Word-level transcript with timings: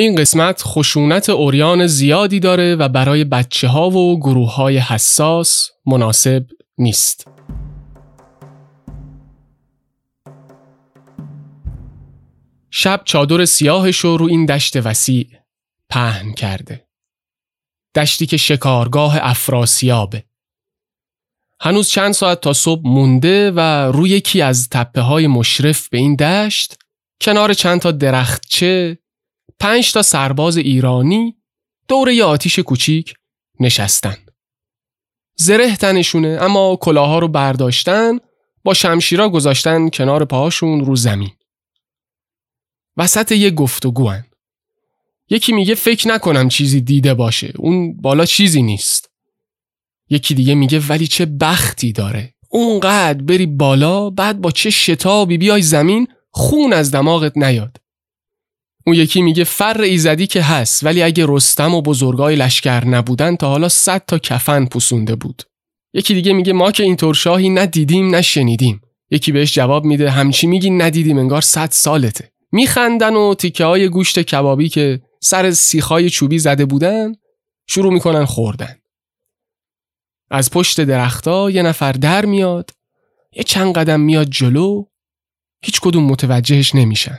این 0.00 0.14
قسمت 0.14 0.62
خشونت 0.62 1.30
اوریان 1.30 1.86
زیادی 1.86 2.40
داره 2.40 2.76
و 2.76 2.88
برای 2.88 3.24
بچه 3.24 3.68
ها 3.68 3.90
و 3.90 4.20
گروه 4.20 4.54
های 4.54 4.78
حساس 4.78 5.70
مناسب 5.86 6.46
نیست. 6.78 7.28
شب 12.70 13.02
چادر 13.04 13.44
سیاهش 13.44 13.98
رو 13.98 14.22
این 14.22 14.46
دشت 14.46 14.76
وسیع 14.76 15.28
پهن 15.90 16.32
کرده. 16.32 16.86
دشتی 17.94 18.26
که 18.26 18.36
شکارگاه 18.36 19.18
افراسیابه. 19.20 20.24
هنوز 21.60 21.88
چند 21.88 22.12
ساعت 22.12 22.40
تا 22.40 22.52
صبح 22.52 22.82
مونده 22.84 23.50
و 23.50 23.60
روی 23.92 24.10
یکی 24.10 24.42
از 24.42 24.68
تپه 24.68 25.00
های 25.00 25.26
مشرف 25.26 25.88
به 25.88 25.98
این 25.98 26.14
دشت 26.14 26.78
کنار 27.20 27.54
چند 27.54 27.80
تا 27.80 27.90
درختچه 27.90 28.98
پنج 29.60 29.92
تا 29.92 30.02
سرباز 30.02 30.56
ایرانی 30.56 31.36
دور 31.88 32.10
یه 32.10 32.24
آتیش 32.24 32.58
کوچیک 32.58 33.14
نشستن. 33.60 34.16
زره 35.36 35.76
تنشونه 35.76 36.38
اما 36.40 36.76
کلاها 36.76 37.18
رو 37.18 37.28
برداشتن 37.28 38.18
با 38.64 38.74
شمشیرا 38.74 39.28
گذاشتن 39.28 39.88
کنار 39.88 40.24
پاهاشون 40.24 40.84
رو 40.84 40.96
زمین. 40.96 41.30
وسط 42.96 43.32
یه 43.32 43.50
گفتگو 43.50 44.08
هن. 44.08 44.24
یکی 45.30 45.52
میگه 45.52 45.74
فکر 45.74 46.08
نکنم 46.08 46.48
چیزی 46.48 46.80
دیده 46.80 47.14
باشه 47.14 47.52
اون 47.56 47.96
بالا 47.96 48.24
چیزی 48.24 48.62
نیست. 48.62 49.10
یکی 50.08 50.34
دیگه 50.34 50.54
میگه 50.54 50.80
ولی 50.88 51.06
چه 51.06 51.26
بختی 51.26 51.92
داره. 51.92 52.34
اونقدر 52.50 53.22
بری 53.22 53.46
بالا 53.46 54.10
بعد 54.10 54.40
با 54.40 54.50
چه 54.50 54.70
شتابی 54.70 55.38
بیای 55.38 55.62
زمین 55.62 56.08
خون 56.30 56.72
از 56.72 56.90
دماغت 56.90 57.36
نیاد. 57.36 57.76
اون 58.88 58.96
یکی 58.96 59.22
میگه 59.22 59.44
فر 59.44 59.80
ایزدی 59.80 60.26
که 60.26 60.42
هست 60.42 60.84
ولی 60.84 61.02
اگه 61.02 61.24
رستم 61.28 61.74
و 61.74 61.82
بزرگای 61.82 62.36
لشکر 62.36 62.84
نبودن 62.84 63.36
تا 63.36 63.48
حالا 63.48 63.68
صد 63.68 64.02
تا 64.06 64.18
کفن 64.18 64.64
پوسونده 64.64 65.14
بود. 65.14 65.42
یکی 65.92 66.14
دیگه 66.14 66.32
میگه 66.32 66.52
ما 66.52 66.72
که 66.72 66.82
اینطور 66.82 67.14
شاهی 67.14 67.48
ندیدیم 67.48 68.14
نشنیدیم. 68.14 68.80
یکی 69.10 69.32
بهش 69.32 69.54
جواب 69.54 69.84
میده 69.84 70.10
همچی 70.10 70.46
میگی 70.46 70.70
ندیدیم 70.70 71.18
انگار 71.18 71.40
صد 71.40 71.70
سالته. 71.70 72.32
میخندن 72.52 73.14
و 73.14 73.34
تیکه 73.34 73.64
های 73.64 73.88
گوشت 73.88 74.18
کبابی 74.18 74.68
که 74.68 75.00
سر 75.20 75.50
سیخای 75.50 76.10
چوبی 76.10 76.38
زده 76.38 76.64
بودن 76.66 77.12
شروع 77.66 77.92
می‌کنن 77.92 78.24
خوردن. 78.24 78.76
از 80.30 80.50
پشت 80.50 80.80
درختا 80.80 81.50
یه 81.50 81.62
نفر 81.62 81.92
در 81.92 82.26
میاد 82.26 82.70
یه 83.32 83.42
چند 83.42 83.74
قدم 83.74 84.00
میاد 84.00 84.30
جلو 84.30 84.84
هیچ 85.62 85.80
کدوم 85.80 86.04
متوجهش 86.04 86.74
نمیشن. 86.74 87.18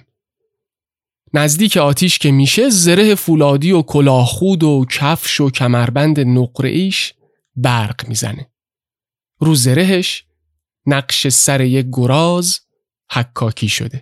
نزدیک 1.34 1.78
آتیش 1.78 2.18
که 2.18 2.32
میشه 2.32 2.70
زره 2.70 3.16
فولادی 3.16 3.72
و 3.72 3.82
کلاهخود 3.82 4.64
و 4.64 4.86
کفش 4.92 5.42
و 5.42 5.50
کمربند 5.50 6.20
نقره 6.20 6.70
ایش 6.70 7.14
برق 7.56 8.08
می‌زنه. 8.08 8.50
رو 9.40 9.56
زرهش 9.56 10.26
نقش 10.86 11.28
سر 11.28 11.62
یک 11.62 11.86
گراز 11.94 12.60
حکاکی 13.12 13.70
شده. 13.70 14.02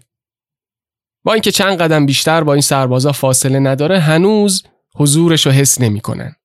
با 1.24 1.34
اینکه 1.34 1.52
چند 1.52 1.78
قدم 1.78 2.06
بیشتر 2.06 2.44
با 2.44 2.54
این 2.54 2.62
سربازا 2.62 3.12
فاصله 3.12 3.60
نداره 3.60 4.00
هنوز 4.00 4.64
حضورش 4.96 5.46
رو 5.46 5.52
حس 5.52 5.82
نمی‌کنن. 5.82 6.36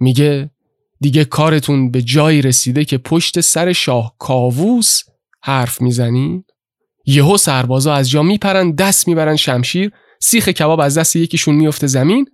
میگه 0.00 0.50
دیگه 1.00 1.24
کارتون 1.24 1.90
به 1.90 2.02
جایی 2.02 2.42
رسیده 2.42 2.84
که 2.84 2.98
پشت 2.98 3.40
سر 3.40 3.72
شاه 3.72 4.14
کاووس 4.18 5.02
حرف 5.42 5.80
می‌زنین؟ 5.80 6.44
یهو 7.06 7.36
سربازا 7.36 7.94
از 7.94 8.10
جا 8.10 8.22
میپرن 8.22 8.70
دست 8.70 9.08
می‌برن 9.08 9.36
شمشیر 9.36 9.92
سیخ 10.20 10.48
کباب 10.48 10.80
از 10.80 10.98
دست 10.98 11.16
یکیشون 11.16 11.54
میفته 11.54 11.86
زمین. 11.86 12.26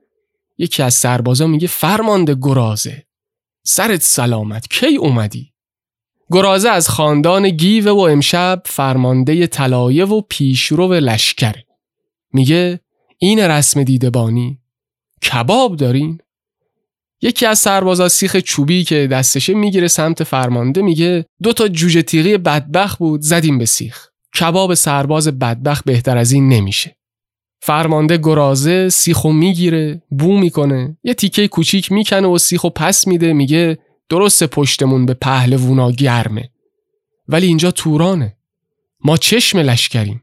یکی 0.58 0.82
از 0.82 0.94
سربازا 0.94 1.46
میگه 1.46 1.66
فرمانده 1.68 2.34
گرازه 2.34 3.02
سرت 3.64 4.02
سلامت 4.02 4.68
کی 4.70 4.96
اومدی؟ 4.96 5.52
گرازه 6.30 6.68
از 6.68 6.88
خاندان 6.88 7.50
گیوه 7.50 7.90
و 7.90 7.98
امشب 7.98 8.62
فرمانده 8.66 9.46
طلایه 9.46 10.04
و 10.04 10.20
پیشرو 10.20 10.94
لشکره 10.94 11.66
میگه 12.32 12.80
این 13.18 13.38
رسم 13.40 13.84
دیدبانی 13.84 14.58
کباب 15.22 15.76
دارین؟ 15.76 16.18
یکی 17.22 17.46
از 17.46 17.58
سربازا 17.58 18.08
سیخ 18.08 18.36
چوبی 18.36 18.84
که 18.84 19.06
دستشه 19.06 19.54
می‌گیره 19.54 19.88
سمت 19.88 20.24
فرمانده 20.24 20.82
میگه 20.82 21.26
دو 21.42 21.52
تا 21.52 21.68
جوجه 21.68 22.02
تیغی 22.02 22.38
بدبخ 22.38 22.96
بود 22.96 23.20
زدیم 23.20 23.58
به 23.58 23.64
سیخ. 23.64 24.08
کباب 24.40 24.74
سرباز 24.74 25.28
بدبخت 25.28 25.84
بهتر 25.84 26.18
از 26.18 26.32
این 26.32 26.48
نمیشه. 26.48 26.96
فرمانده 27.60 28.18
گرازه 28.18 28.88
سیخو 28.88 29.32
می‌گیره 29.32 30.02
بو 30.10 30.38
می‌کنه 30.38 30.98
یه 31.02 31.14
تیکه 31.14 31.48
کوچیک 31.48 31.92
می‌کنه 31.92 32.28
و 32.28 32.38
سیخو 32.38 32.70
پس 32.70 33.06
میده 33.06 33.32
میگه 33.32 33.78
درست 34.08 34.44
پشتمون 34.44 35.06
به 35.06 35.14
پهلوونا 35.14 35.90
گرمه. 35.90 36.50
ولی 37.28 37.46
اینجا 37.46 37.70
تورانه. 37.70 38.36
ما 39.04 39.16
چشم 39.16 39.58
لشکریم. 39.58 40.22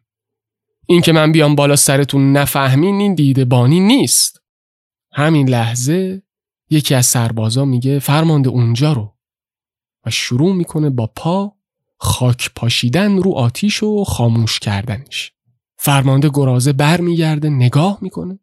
این 0.87 1.01
که 1.01 1.11
من 1.11 1.31
بیام 1.31 1.55
بالا 1.55 1.75
سرتون 1.75 2.31
نفهمین 2.31 2.99
این 2.99 3.15
دیده 3.15 3.45
بانی 3.45 3.79
نیست. 3.79 4.41
همین 5.11 5.49
لحظه 5.49 6.21
یکی 6.69 6.95
از 6.95 7.05
سربازا 7.05 7.65
میگه 7.65 7.99
فرمانده 7.99 8.49
اونجا 8.49 8.93
رو. 8.93 9.13
و 10.05 10.09
شروع 10.09 10.55
می‌کنه 10.55 10.89
با 10.89 11.07
پا 11.07 11.54
خاک 11.97 12.51
پاشیدن 12.55 13.17
رو 13.17 13.31
آتیش 13.31 13.83
و 13.83 14.03
خاموش 14.03 14.59
کردنش. 14.59 15.31
فرمانده 15.77 16.29
گرازه 16.33 16.73
برمیگرده 16.73 17.49
نگاه 17.49 17.97
می‌کنه. 18.01 18.39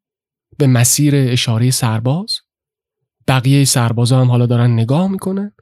به 0.59 0.67
مسیر 0.67 1.15
اشاره 1.17 1.71
سرباز. 1.71 2.37
بقیه 3.29 3.65
سربازا 3.65 4.21
هم 4.21 4.31
حالا 4.31 4.47
دارن 4.47 4.71
نگاه 4.71 5.09
می‌کنن. 5.09 5.53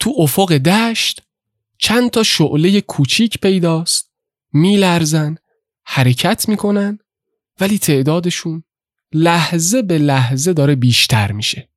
تو 0.00 0.12
افق 0.18 0.52
دشت 0.52 1.22
چند 1.78 2.10
تا 2.10 2.22
شعله 2.22 2.80
کوچیک 2.80 3.40
پیداست. 3.40 4.10
میلرزن 4.52 5.36
حرکت 5.84 6.48
می‌کنن 6.48 6.98
ولی 7.60 7.78
تعدادشون 7.78 8.64
لحظه 9.12 9.82
به 9.82 9.98
لحظه 9.98 10.52
داره 10.52 10.74
بیشتر 10.74 11.32
میشه. 11.32 11.68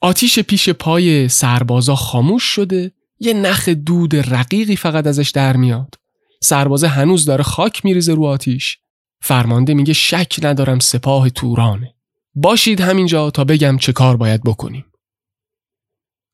آتیش 0.00 0.38
پیش 0.38 0.68
پای 0.68 1.28
سربازا 1.28 1.94
خاموش 1.94 2.42
شده. 2.42 2.92
یه 3.20 3.32
نخ 3.32 3.68
دود 3.68 4.16
رقیقی 4.16 4.76
فقط 4.76 5.06
ازش 5.06 5.30
در 5.30 5.56
میاد. 5.56 5.94
سربازه 6.42 6.88
هنوز 6.88 7.24
داره 7.24 7.42
خاک 7.42 7.84
میریزه 7.84 8.14
رو 8.14 8.24
آتیش. 8.24 8.78
فرمانده 9.22 9.74
میگه 9.74 9.92
شک 9.92 10.36
ندارم 10.42 10.78
سپاه 10.78 11.30
تورانه. 11.30 11.94
باشید 12.34 12.80
همینجا 12.80 13.30
تا 13.30 13.44
بگم 13.44 13.78
چه 13.78 13.92
کار 13.92 14.16
باید 14.16 14.42
بکنیم. 14.42 14.84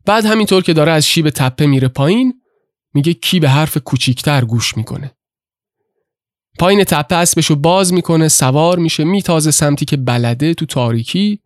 بعد 0.05 0.25
همینطور 0.25 0.63
که 0.63 0.73
داره 0.73 0.93
از 0.93 1.07
شیب 1.07 1.31
تپه 1.31 1.67
میره 1.67 1.89
پایین 1.89 2.43
میگه 2.95 3.13
کی 3.15 3.41
به 3.41 3.49
حرف 3.49 3.77
کوچیکتر 3.77 4.45
گوش 4.45 4.77
می‌کنه. 4.77 5.17
پایین 6.59 6.85
تپه 6.85 7.17
اسبشو 7.17 7.57
باز 7.57 7.93
می‌کنه 7.93 8.29
سوار 8.29 8.79
میشه 8.79 9.05
میتازه 9.05 9.51
سمتی 9.51 9.85
که 9.85 9.97
بلده 9.97 10.55
تو 10.55 10.67
تاریکی. 10.67 11.41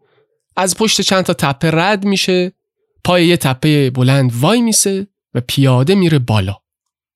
از 0.57 0.77
پشت 0.77 1.01
چند 1.01 1.25
تا 1.25 1.35
تپه 1.35 1.71
رد 1.71 2.05
میشه. 2.05 2.53
پای 3.05 3.27
یه 3.27 3.37
تپه 3.37 3.91
بلند 3.91 4.33
وای 4.35 4.63
میسه. 4.63 5.07
و 5.35 5.41
پیاده 5.41 5.95
میره 5.95 6.19
بالا. 6.19 6.57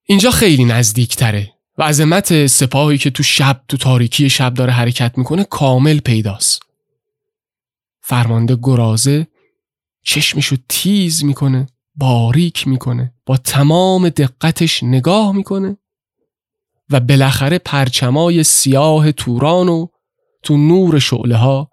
اینجا 0.05 0.31
خیلی 0.31 0.65
نزدیک 0.65 1.17
تره 1.17 1.53
و 1.79 1.83
عظمت 1.83 2.47
سپاهی 2.47 2.99
که 2.99 3.11
تو 3.11 3.23
شب 3.23 3.61
تو 3.69 3.77
تاریکی 3.77 4.31
شب 4.31 4.55
داره 4.55 4.73
حرکت 4.73 5.19
می‌کنه 5.19 5.45
کامل 5.45 5.99
پیداست. 5.99 6.63
فرمانده 8.01 8.59
گرازه 8.63 9.27
چشمشو 10.03 10.57
تیز 10.69 11.25
می‌کنه 11.25 11.67
باریک 11.95 12.69
می‌کنه 12.69 13.15
با 13.27 13.37
تمام 13.37 14.09
دقتش 14.09 14.83
نگاه 14.83 15.33
می‌کنه 15.33 15.77
و 16.91 17.01
بالاخره 17.01 17.59
پرچمای 17.59 18.45
سیاه 18.45 19.13
توران 19.13 19.69
و 19.69 19.87
تو 20.43 20.57
نور 20.57 20.99
شعله 20.99 21.37
ها 21.37 21.71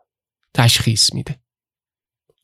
تشخیص 0.53 1.13
میده. 1.13 1.40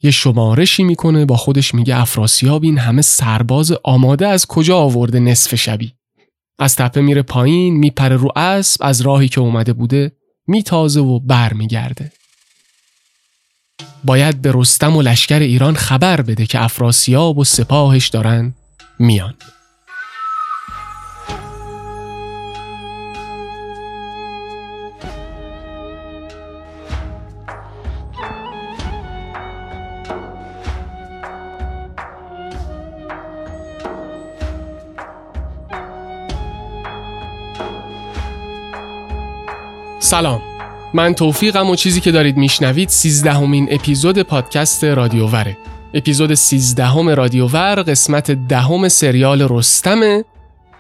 یه 0.04 0.12
شمارشی 0.12 0.84
می‌کنه 0.84 1.26
با 1.26 1.38
خودش 1.38 1.74
میگه 1.74 2.00
افراسیاب 2.00 2.64
این 2.64 2.78
همه 2.78 3.02
سرباز 3.02 3.74
آماده 3.84 4.28
از 4.28 4.46
کجا 4.46 4.78
آورده 4.78 5.20
نصف 5.20 5.56
شبی؟ 5.56 5.94
از 6.60 6.76
تپه 6.76 7.02
میره 7.02 7.22
پایین 7.22 7.78
میپره 7.78 8.16
رو 8.16 8.32
اسب 8.36 8.84
از 8.84 9.02
راهی 9.02 9.28
که 9.28 9.42
اومده 9.42 9.74
بوده 9.74 10.12
میتازه 10.48 11.00
و 11.00 11.20
بر 11.20 11.54
میگرده 11.54 12.12
باید 14.04 14.42
به 14.42 14.52
رستم 14.56 14.96
و 14.96 15.02
لشکر 15.02 15.40
ایران 15.40 15.76
خبر 15.76 16.22
بده 16.22 16.46
که 16.46 16.64
افراسیاب 16.64 17.38
و 17.38 17.44
سپاهش 17.44 18.08
دارن 18.08 18.54
میان. 19.00 19.34
سلام. 40.08 40.42
من 40.94 41.14
توفیقم 41.14 41.70
و 41.70 41.76
چیزی 41.76 42.02
که 42.02 42.12
دارید 42.12 42.38
میشنوید 42.38 42.90
سیزدهمین 42.90 43.68
اپیزود 43.72 44.22
پادکست 44.22 44.84
رادیووره 44.84 45.58
اپیزود 45.94 46.34
سیزدهم 46.34 47.10
رادیوور 47.10 47.82
قسمت 47.82 48.32
دهم 48.32 48.88
سریال 48.88 49.48
رستمه 49.50 50.26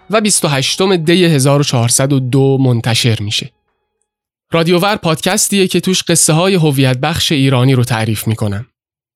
و 0.09 0.21
28 0.21 0.81
دی 0.81 1.25
1402 1.25 2.57
منتشر 2.57 3.21
میشه. 3.21 3.51
رادیوور 4.51 4.95
پادکستیه 4.95 5.67
که 5.67 5.79
توش 5.79 6.03
قصه 6.03 6.33
های 6.33 6.55
هویت 6.55 6.97
بخش 6.97 7.31
ایرانی 7.31 7.75
رو 7.75 7.83
تعریف 7.83 8.27
می‌کنم. 8.27 8.65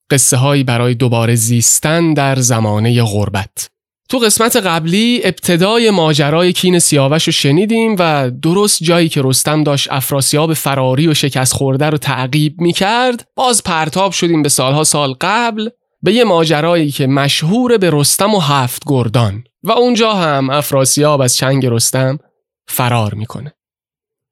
قصه 0.09 0.37
هایی 0.37 0.63
برای 0.63 0.95
دوباره 0.95 1.35
زیستن 1.35 2.13
در 2.13 2.35
زمانه 2.35 3.03
غربت. 3.03 3.70
تو 4.11 4.17
قسمت 4.17 4.55
قبلی 4.55 5.21
ابتدای 5.23 5.89
ماجرای 5.89 6.53
کین 6.53 6.79
سیاوش 6.79 7.23
رو 7.23 7.31
شنیدیم 7.31 7.95
و 7.99 8.31
درست 8.31 8.83
جایی 8.83 9.09
که 9.09 9.21
رستم 9.23 9.63
داشت 9.63 9.87
افراسیاب 9.91 10.53
فراری 10.53 11.07
و 11.07 11.13
شکست 11.13 11.53
خورده 11.53 11.89
رو 11.89 11.97
تعقیب 11.97 12.61
می 12.61 12.73
کرد 12.73 13.27
باز 13.35 13.63
پرتاب 13.63 14.11
شدیم 14.11 14.41
به 14.41 14.49
سالها 14.49 14.83
سال 14.83 15.15
قبل 15.21 15.69
به 16.01 16.13
یه 16.13 16.23
ماجرایی 16.23 16.91
که 16.91 17.07
مشهور 17.07 17.77
به 17.77 17.89
رستم 17.93 18.33
و 18.33 18.39
هفت 18.39 18.83
گردان. 18.85 19.43
و 19.63 19.71
اونجا 19.71 20.13
هم 20.13 20.49
افراسیاب 20.49 21.21
از 21.21 21.35
چنگ 21.35 21.65
رستم 21.65 22.19
فرار 22.67 23.13
می‌کنه. 23.13 23.53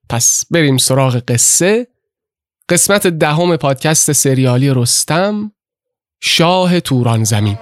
پس 0.10 0.44
بریم 0.52 0.78
سراغ 0.78 1.16
قصه. 1.28 1.88
قسمت 2.70 3.08
دهم 3.08 3.58
پادکست 3.58 4.12
سریالی 4.12 4.70
رستم 4.70 5.52
شاه 6.22 6.80
توران 6.80 7.24
زمین. 7.24 7.58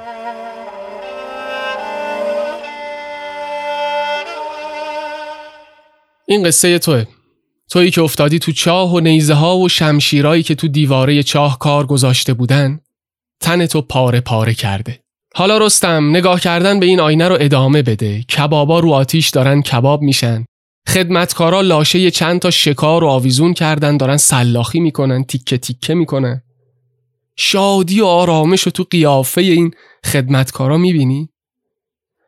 این 6.30 6.44
قصه 6.44 6.80
توه. 6.80 7.06
تویی 7.70 7.92
که 7.92 8.02
افتادی 8.02 8.40
تو 8.40 8.52
چاه 8.52 8.94
و 8.94 9.00
نیزه 9.00 9.34
ها 9.34 9.58
و 9.58 9.70
شمشیرایی 9.70 10.44
که 10.44 10.56
تو 10.56 10.68
دیواره 10.68 11.24
چاه 11.24 11.60
کار 11.60 11.86
گذاشته 11.86 12.34
بودن 12.34 12.80
تن 13.40 13.66
تو 13.66 13.82
پاره 13.82 14.22
پاره 14.22 14.54
کرده. 14.54 15.00
حالا 15.36 15.58
رستم 15.58 16.10
نگاه 16.10 16.40
کردن 16.40 16.80
به 16.80 16.86
این 16.86 17.00
آینه 17.00 17.28
رو 17.28 17.38
ادامه 17.40 17.82
بده. 17.82 18.24
کبابا 18.24 18.80
رو 18.80 18.94
آتیش 18.94 19.30
دارن 19.30 19.62
کباب 19.62 20.02
میشن. 20.02 20.46
خدمتکارا 20.88 21.62
لاشه 21.62 22.12
چند 22.12 22.40
تا 22.40 22.52
شکار 22.52 23.04
و 23.04 23.08
آویزون 23.08 23.54
کردن 23.54 23.98
دارن 23.98 24.18
سلاخی 24.18 24.80
می‌کنن 24.80 25.24
تیکه 25.24 25.58
تیکه 25.58 25.94
می‌کنن. 25.94 26.42
شادی 27.36 28.02
و 28.02 28.06
آرامش 28.06 28.62
رو 28.62 28.72
تو 28.72 28.86
قیافه 28.90 29.42
این 29.42 29.72
خدمتکارا 30.06 30.78
می‌بینی؟ 30.78 31.30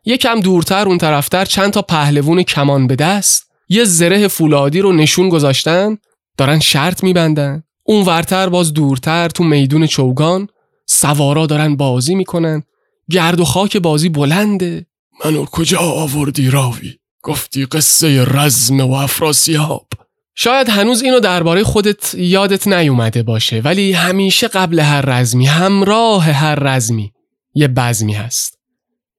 یکم 0.06 0.40
دورتر 0.40 0.88
اون 0.88 0.98
طرفتر 0.98 1.46
چند 1.46 1.74
تا 1.74 1.82
پهلوون 1.82 2.44
کمان 2.44 2.88
به 2.88 2.96
دست. 2.96 3.49
یه 3.70 3.84
زره 3.84 4.28
فولادی 4.28 4.80
رو 4.80 4.94
نشون 4.94 5.30
گذاشتن 5.30 5.98
دارن 6.38 6.60
شرط 6.60 7.04
میبندن. 7.04 7.64
اون 7.84 8.06
ورتر 8.06 8.50
باز 8.50 8.74
دورتر 8.74 9.30
تو 9.30 9.44
میدون 9.44 9.88
چوگان 9.88 10.48
سوارا 10.86 11.46
دارن 11.46 11.76
بازی 11.76 12.16
می‌کنن. 12.16 12.64
گرد 13.12 13.40
و 13.40 13.46
خاک 13.46 13.78
بازی 13.78 14.10
بلنده. 14.10 14.86
منو 15.26 15.46
کجا 15.46 15.80
آوردی 15.80 16.50
راوی؟ 16.50 16.94
گفتی 17.24 17.66
قصه 17.66 18.26
رزم 18.26 18.82
و 18.82 18.94
افراسیاب. 18.94 19.88
شاید 20.36 20.70
هنوز 20.70 21.02
اینو 21.02 21.20
درباره 21.20 21.64
خودت 21.64 22.16
یادت 22.16 22.68
نیومده 22.68 23.24
باشه 23.24 23.62
ولی 23.62 23.92
همیشه 23.92 24.48
قبل 24.48 24.80
هر 24.80 25.02
رزمی 25.02 25.46
همراه 25.46 26.24
هر 26.24 26.56
رزمی 26.56 27.12
یه 27.54 27.68
بزمی 27.68 28.14
هست. 28.14 28.60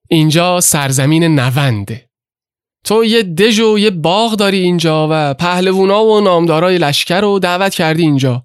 اینجا 0.09 0.61
سرزمین 0.61 1.25
نونده. 1.25 2.10
تو 2.85 3.05
یه 3.05 3.23
دژ 3.23 3.61
و 3.61 3.79
یه 3.79 3.91
باغ 3.91 4.37
داری 4.37 4.59
اینجا 4.59 5.09
و 5.11 5.35
پهلوونا 5.35 6.05
و 6.05 6.21
نامدارای 6.21 6.79
لشکر 6.79 7.21
رو 7.21 7.39
دعوت 7.39 7.75
کردی 7.75 8.03
اینجا. 8.03 8.45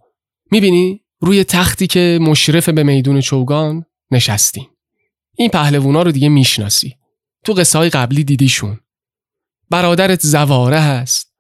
می‌بینی؟ 0.52 1.02
روی 1.22 1.44
تختی 1.44 1.88
که 1.88 2.20
مشرف 2.22 2.70
به 2.70 2.84
میدون 2.84 3.22
چوگان 3.22 3.86
نشستیم. 4.12 4.68
این 5.38 5.50
پهلوونا 5.50 6.02
رو 6.02 6.12
دیگه 6.12 6.30
می‌شناسی. 6.30 6.96
تو 7.46 7.54
قصه 7.54 7.80
های 7.80 7.90
قبلی 7.90 8.24
دیدیشون 8.24 8.80
برادرت 9.70 10.22
زواره 10.22 10.80
هست 10.80 11.32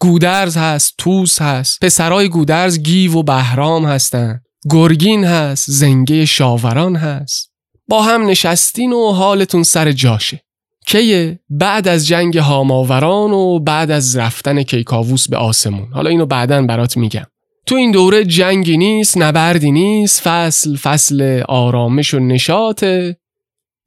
گودرز 0.00 0.56
هست 0.56 0.94
توس 0.98 1.42
هست 1.42 1.80
پسرای 1.80 2.28
گودرز 2.28 2.78
گیو 2.78 3.16
و 3.16 3.22
بهرام 3.22 3.84
هستن 3.84 4.40
گرگین 4.70 5.24
هست 5.24 5.70
زنگه 5.70 6.24
شاوران 6.24 6.96
هست. 6.96 7.52
با 7.88 8.02
هم 8.02 8.26
نشستین 8.26 8.92
و 8.92 9.12
حالتون 9.12 9.62
سر 9.62 9.92
جاشه. 9.92 10.42
کیه 10.86 11.40
بعد 11.50 11.88
از 11.88 12.06
جنگ 12.06 12.38
هاماوران 12.38 13.32
و 13.32 13.58
بعد 13.58 13.90
از 13.90 14.16
رفتن 14.16 14.62
کیکاووس 14.62 15.28
به 15.28 15.36
آسمون. 15.36 15.88
حالا 15.92 16.10
اینو 16.10 16.26
بعدا 16.26 16.62
برات 16.62 16.96
میگم. 16.96 17.26
تو 17.66 17.74
این 17.74 17.90
دوره 17.90 18.24
جنگی 18.24 18.76
نیست 18.76 19.18
نبردی 19.18 19.70
نیست 19.70 20.22
فصل 20.22 20.76
فصل 20.76 21.42
آرامش 21.48 22.14
و 22.14 22.18
نشاطه 22.18 23.16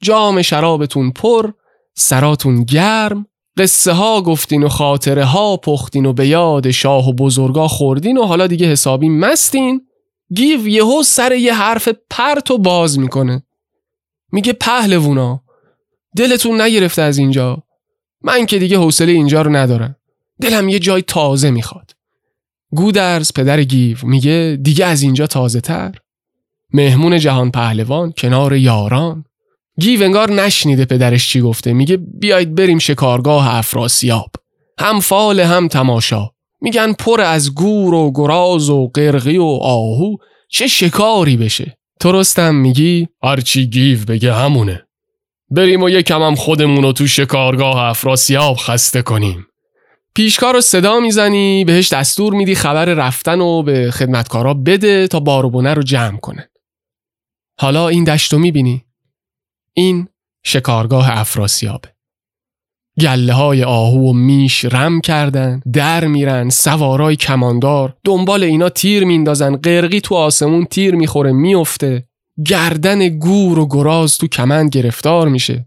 جام 0.04 0.42
شرابتون 0.42 1.12
پر 1.12 1.52
سراتون 1.96 2.64
گرم 2.64 3.26
قصه 3.58 3.92
ها 3.92 4.22
گفتین 4.22 4.64
و 4.64 4.70
خاطره 4.70 5.26
ها 5.26 5.58
پختین 5.58 6.06
و 6.06 6.14
به 6.14 6.28
یاد 6.28 6.72
شاه 6.72 7.10
و 7.10 7.14
بزرگا 7.14 7.68
خوردین 7.68 8.18
و 8.18 8.26
حالا 8.26 8.48
دیگه 8.48 8.68
حسابی 8.68 9.10
مستین. 9.10 9.82
گیو 10.36 10.68
یهو 10.68 11.04
سر 11.04 11.32
یه 11.32 11.54
حرف 11.54 11.90
پرت 12.10 12.52
و 12.52 12.58
باز 12.58 13.00
می‌کنه. 13.00 13.44
میگه 14.32 14.54
پهلوونا 14.54 15.44
دلتون 16.16 16.62
نگرفته 16.62 17.02
از 17.02 17.18
اینجا. 17.18 17.64
من 18.22 18.46
که 18.46 18.60
دیگه 18.60 18.78
حوصله 18.78 19.12
اینجا 19.12 19.42
رو 19.42 19.56
ندارم. 19.56 19.96
دلم 20.42 20.70
یه 20.70 20.80
جای 20.80 21.02
تازه 21.02 21.52
می‌خواد. 21.52 21.92
گودرز 22.72 23.32
پدر 23.34 23.64
گیو 23.64 23.98
میگه 24.04 24.60
دیگه 24.62 24.86
از 24.86 25.02
اینجا 25.02 25.28
تازه 25.28 25.62
تر 25.62 25.96
مهمون 26.74 27.20
جهان 27.20 27.52
پهلوان 27.52 28.14
کنار 28.18 28.56
یاران. 28.56 29.24
گیو 29.80 30.04
انگار 30.04 30.32
نشنیده 30.32 30.86
پدرش 30.86 31.30
چی 31.30 31.42
گفته. 31.42 31.74
میگه 31.74 31.98
بیاید 31.98 32.56
بریم 32.56 32.80
شکارگاه 32.80 33.56
افراسیاب. 33.56 34.32
هم 34.80 35.00
فال 35.00 35.40
هم 35.40 35.68
تماشا. 35.68 36.30
میگن 36.62 36.94
پر 36.94 37.22
از 37.22 37.56
گور 37.56 37.94
و 37.94 38.12
گراز 38.16 38.70
و 38.70 38.92
قرقی 38.94 39.38
و 39.38 39.60
آهو. 39.62 40.16
چه 40.50 40.68
شکاری 40.68 41.38
بشه. 41.38 41.78
تو 42.00 42.12
رستم 42.12 42.56
میگی؟ 42.56 43.08
هرچی 43.24 43.70
گیو 43.70 44.06
بگه 44.08 44.34
همونه. 44.34 44.84
بریم 45.52 45.84
و 45.84 45.90
یکم 45.90 46.22
هم 46.22 46.36
خودمون 46.36 46.84
رو 46.84 46.94
تو 46.94 47.08
شکارگاه 47.08 47.78
افراسیاب 47.78 48.58
خسته 48.58 49.02
کنیم. 49.02 49.46
پیشکار 50.16 50.54
رو 50.54 50.62
صدا 50.62 51.00
می‌زنی 51.00 51.66
بهش 51.66 51.94
دستور 51.94 52.34
میدی 52.34 52.56
خبر 52.56 52.86
رفتن 52.86 53.42
و 53.42 53.64
به 53.64 53.92
خدمتکارا 53.92 54.54
بده 54.54 55.08
تا 55.08 55.20
بارو 55.20 55.62
رو 55.62 55.84
جمع 55.84 56.18
کنه. 56.18 56.50
حالا 57.60 57.88
این 57.88 58.04
دشت 58.04 58.34
رو 58.34 58.40
می‌بینی؟ 58.40 58.86
این 59.74 60.08
شکارگاه 60.44 61.20
افراسیابه. 61.20 61.90
گله 63.00 63.34
های 63.34 63.64
آهو 63.64 64.10
و 64.10 64.14
میش 64.14 64.66
رم 64.66 65.02
کردن 65.02 65.62
در 65.74 66.08
میرن 66.08 66.50
سوارای 66.50 67.16
کماندار 67.16 67.98
دنبال 68.04 68.44
اینا 68.44 68.70
تیر 68.70 69.06
میندازن 69.06 69.56
قرقی 69.56 70.02
تو 70.02 70.16
آسمون 70.16 70.66
تیر 70.66 70.96
می‌خوره 70.96 71.32
میفته 71.32 72.09
گردن 72.46 73.10
گور 73.10 73.60
و 73.60 73.68
گراز 73.68 74.18
تو 74.18 74.28
کمند 74.28 74.70
گرفتار 74.70 75.28
میشه. 75.28 75.66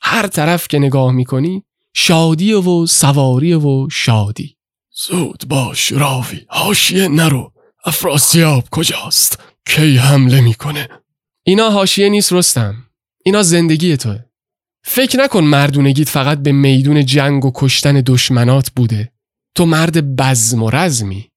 هر 0.00 0.26
طرف 0.26 0.68
که 0.68 0.78
نگاه 0.78 1.12
می‌کنی 1.12 1.62
شادی 1.94 2.52
و 2.52 2.86
سواری 2.86 3.54
و 3.54 3.88
شادی. 3.88 4.56
زود 4.90 5.44
باش 5.48 5.92
راوی 5.92 6.40
هاشیه 6.50 7.08
نرو. 7.08 7.52
افراسیاب 7.84 8.64
کجاست؟ 8.70 9.38
کی 9.66 9.96
حمله 9.96 10.40
می‌کنه؟ 10.40 10.88
اینا 11.42 11.70
هاشیه 11.70 12.08
نیست 12.08 12.32
رستم. 12.32 12.74
اینا 13.24 13.42
زندگی 13.42 13.96
توه. 13.96 14.18
فکر 14.84 15.18
نکن 15.18 15.44
مردونگیت 15.44 16.08
فقط 16.08 16.38
به 16.38 16.52
میدون 16.52 17.04
جنگ 17.04 17.44
و 17.44 17.52
کشتن 17.54 18.02
دشمنات 18.06 18.70
بوده. 18.76 19.12
تو 19.54 19.66
مرد 19.66 20.16
بزم 20.16 20.62
و 20.62 20.70
رزمی. 20.70 21.27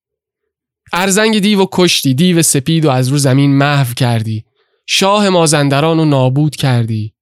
ارزنگ 0.93 1.39
دیو 1.39 1.62
و 1.62 1.65
کشتی 1.71 2.13
دیو 2.13 2.41
سپید 2.41 2.86
و 2.86 2.89
از 2.89 3.07
رو 3.07 3.17
زمین 3.17 3.57
محو 3.57 3.93
کردی. 3.93 4.45
شاه 4.88 5.29
مازندران 5.29 5.98
رو 5.98 6.05
نابود 6.05 6.55
کردی. 6.55 7.13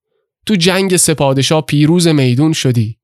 تو 0.45 0.55
جنگ 0.55 0.97
سپادشاه 0.97 1.61
پیروز 1.61 2.07
میدون 2.07 2.53
شدی. 2.53 2.97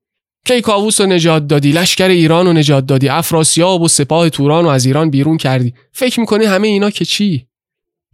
کیکاووس 0.46 1.02
رو 1.02 1.08
نجات 1.08 1.48
دادی 1.48 1.72
لشکر 1.72 2.08
ایران 2.08 2.46
رو 2.46 2.54
نجات 2.54 2.86
دادی 2.86 3.10
افراسیاب 3.10 3.82
و 3.82 3.88
سپاه 3.88 4.30
توران 4.30 4.64
رو 4.64 4.70
از 4.70 4.86
ایران 4.86 5.10
بیرون 5.10 5.38
کردی. 5.38 5.74
فکر 5.92 6.20
می‌کنی 6.20 6.46
همه 6.46 6.68
اینا 6.68 6.90
که 6.90 7.06
چی؟ 7.06 7.48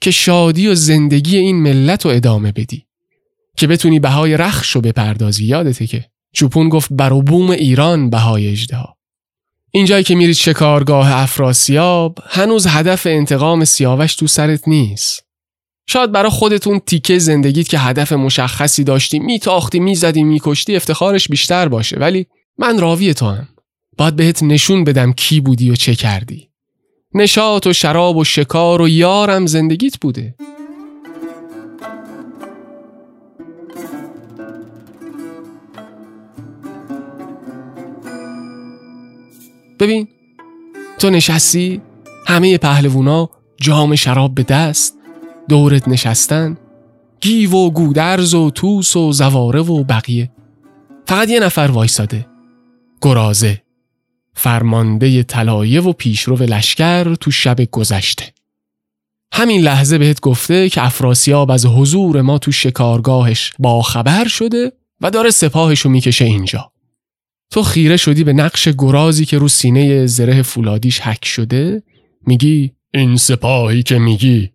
که 0.01 0.11
شادی 0.11 0.67
و 0.67 0.75
زندگی 0.75 1.37
این 1.37 1.55
ملت 1.55 2.05
رو 2.05 2.11
ادامه 2.11 2.51
بدی. 2.51 2.85
که 3.57 3.67
بتونی 3.67 3.99
بهای 3.99 4.37
رخش 4.37 4.69
رو 4.71 4.81
بپردازی 4.81 5.45
یادته 5.45 5.87
که؟ 5.87 6.05
چوپون 6.33 6.69
گفت 6.69 6.89
بروبوم 6.93 7.51
ایران 7.51 8.09
بهای 8.09 8.47
اجده 8.47 8.77
اینجایی 9.71 10.03
که 10.03 10.15
میرید 10.15 10.35
شکارگاه 10.35 11.11
افراسیاب 11.21 12.19
هنوز 12.29 12.67
هدف 12.67 13.07
انتقام 13.07 13.65
سیاوش 13.65 14.15
تو 14.15 14.27
سرت 14.27 14.67
نیست. 14.67 15.23
شاید 15.87 16.11
برای 16.11 16.31
خودتون 16.31 16.79
تیکه 16.79 17.19
زندگیت 17.19 17.67
که 17.67 17.79
هدف 17.79 18.13
مشخصی 18.13 18.83
داشتی 18.83 19.19
میتاختی 19.19 19.79
می‌زدی 19.79 20.23
میکشتی 20.23 20.75
افتخارش 20.75 21.27
بیشتر 21.27 21.67
باشه. 21.67 21.97
ولی 21.99 22.27
من 22.57 22.79
راوی 22.79 23.13
تو 23.13 23.25
هم 23.25 23.47
باید 23.97 24.15
بهت 24.15 24.43
نشون 24.43 24.83
بدم 24.83 25.13
کی 25.13 25.41
بودی 25.41 25.69
و 25.69 25.75
چه 25.75 25.95
کردی. 25.95 26.49
نشاط 27.13 27.67
و 27.67 27.73
شراب 27.73 28.17
و 28.17 28.23
شکار 28.23 28.81
و 28.81 28.89
یارم 28.89 29.45
زندگیت 29.45 29.97
بوده. 30.01 30.35
ببین 39.81 40.07
تو 40.99 41.09
نشستی 41.09 41.81
همه 42.27 42.57
پهلوونا 42.57 43.29
جام 43.57 43.95
شراب 43.95 44.35
به 44.35 44.43
دست 44.43 44.97
دورت 45.49 45.87
نشستن 45.87 46.57
گیو 47.21 47.51
و 47.51 47.69
گودرز 47.69 48.33
و 48.33 48.49
توس 48.49 48.95
و 48.95 49.11
زواره 49.11 49.61
و 49.61 49.83
بقیه. 49.83 50.31
فقط 51.07 51.29
یه 51.29 51.39
نفر 51.39 51.69
وایساده 51.73 52.27
گرازه 53.01 53.61
فرمانده 54.33 55.23
طلایه 55.23 55.81
و 55.81 55.93
پیشرو 55.93 56.37
لشکر 56.37 57.15
تو 57.15 57.31
شب 57.31 57.61
گذشته. 57.71 58.33
همین 59.33 59.61
لحظه 59.61 59.97
بهت 59.97 60.21
گفته 60.21 60.69
که 60.69 60.85
افراسیاب 60.85 61.51
از 61.51 61.65
حضور 61.65 62.21
ما 62.21 62.37
تو 62.37 62.51
شکارگاهش 62.51 63.53
با 63.59 63.81
خبر 63.81 64.27
شده 64.27 64.71
و 65.01 65.11
داره 65.11 65.29
سپاهشو 65.29 65.89
می‌کشه 65.89 66.25
اینجا. 66.25 66.70
تو 67.51 67.63
خیره 67.63 67.97
شدی 67.97 68.23
به 68.23 68.33
نقش 68.33 68.69
گرازی 68.77 69.25
که 69.25 69.37
رو 69.37 69.47
سینه 69.47 70.05
زره 70.05 70.41
فولادیش 70.41 70.99
حک 70.99 71.25
شده؟ 71.25 71.83
میگی 72.27 72.71
این 72.93 73.15
سپاهی 73.15 73.83
که 73.83 73.99
میگی 73.99 74.51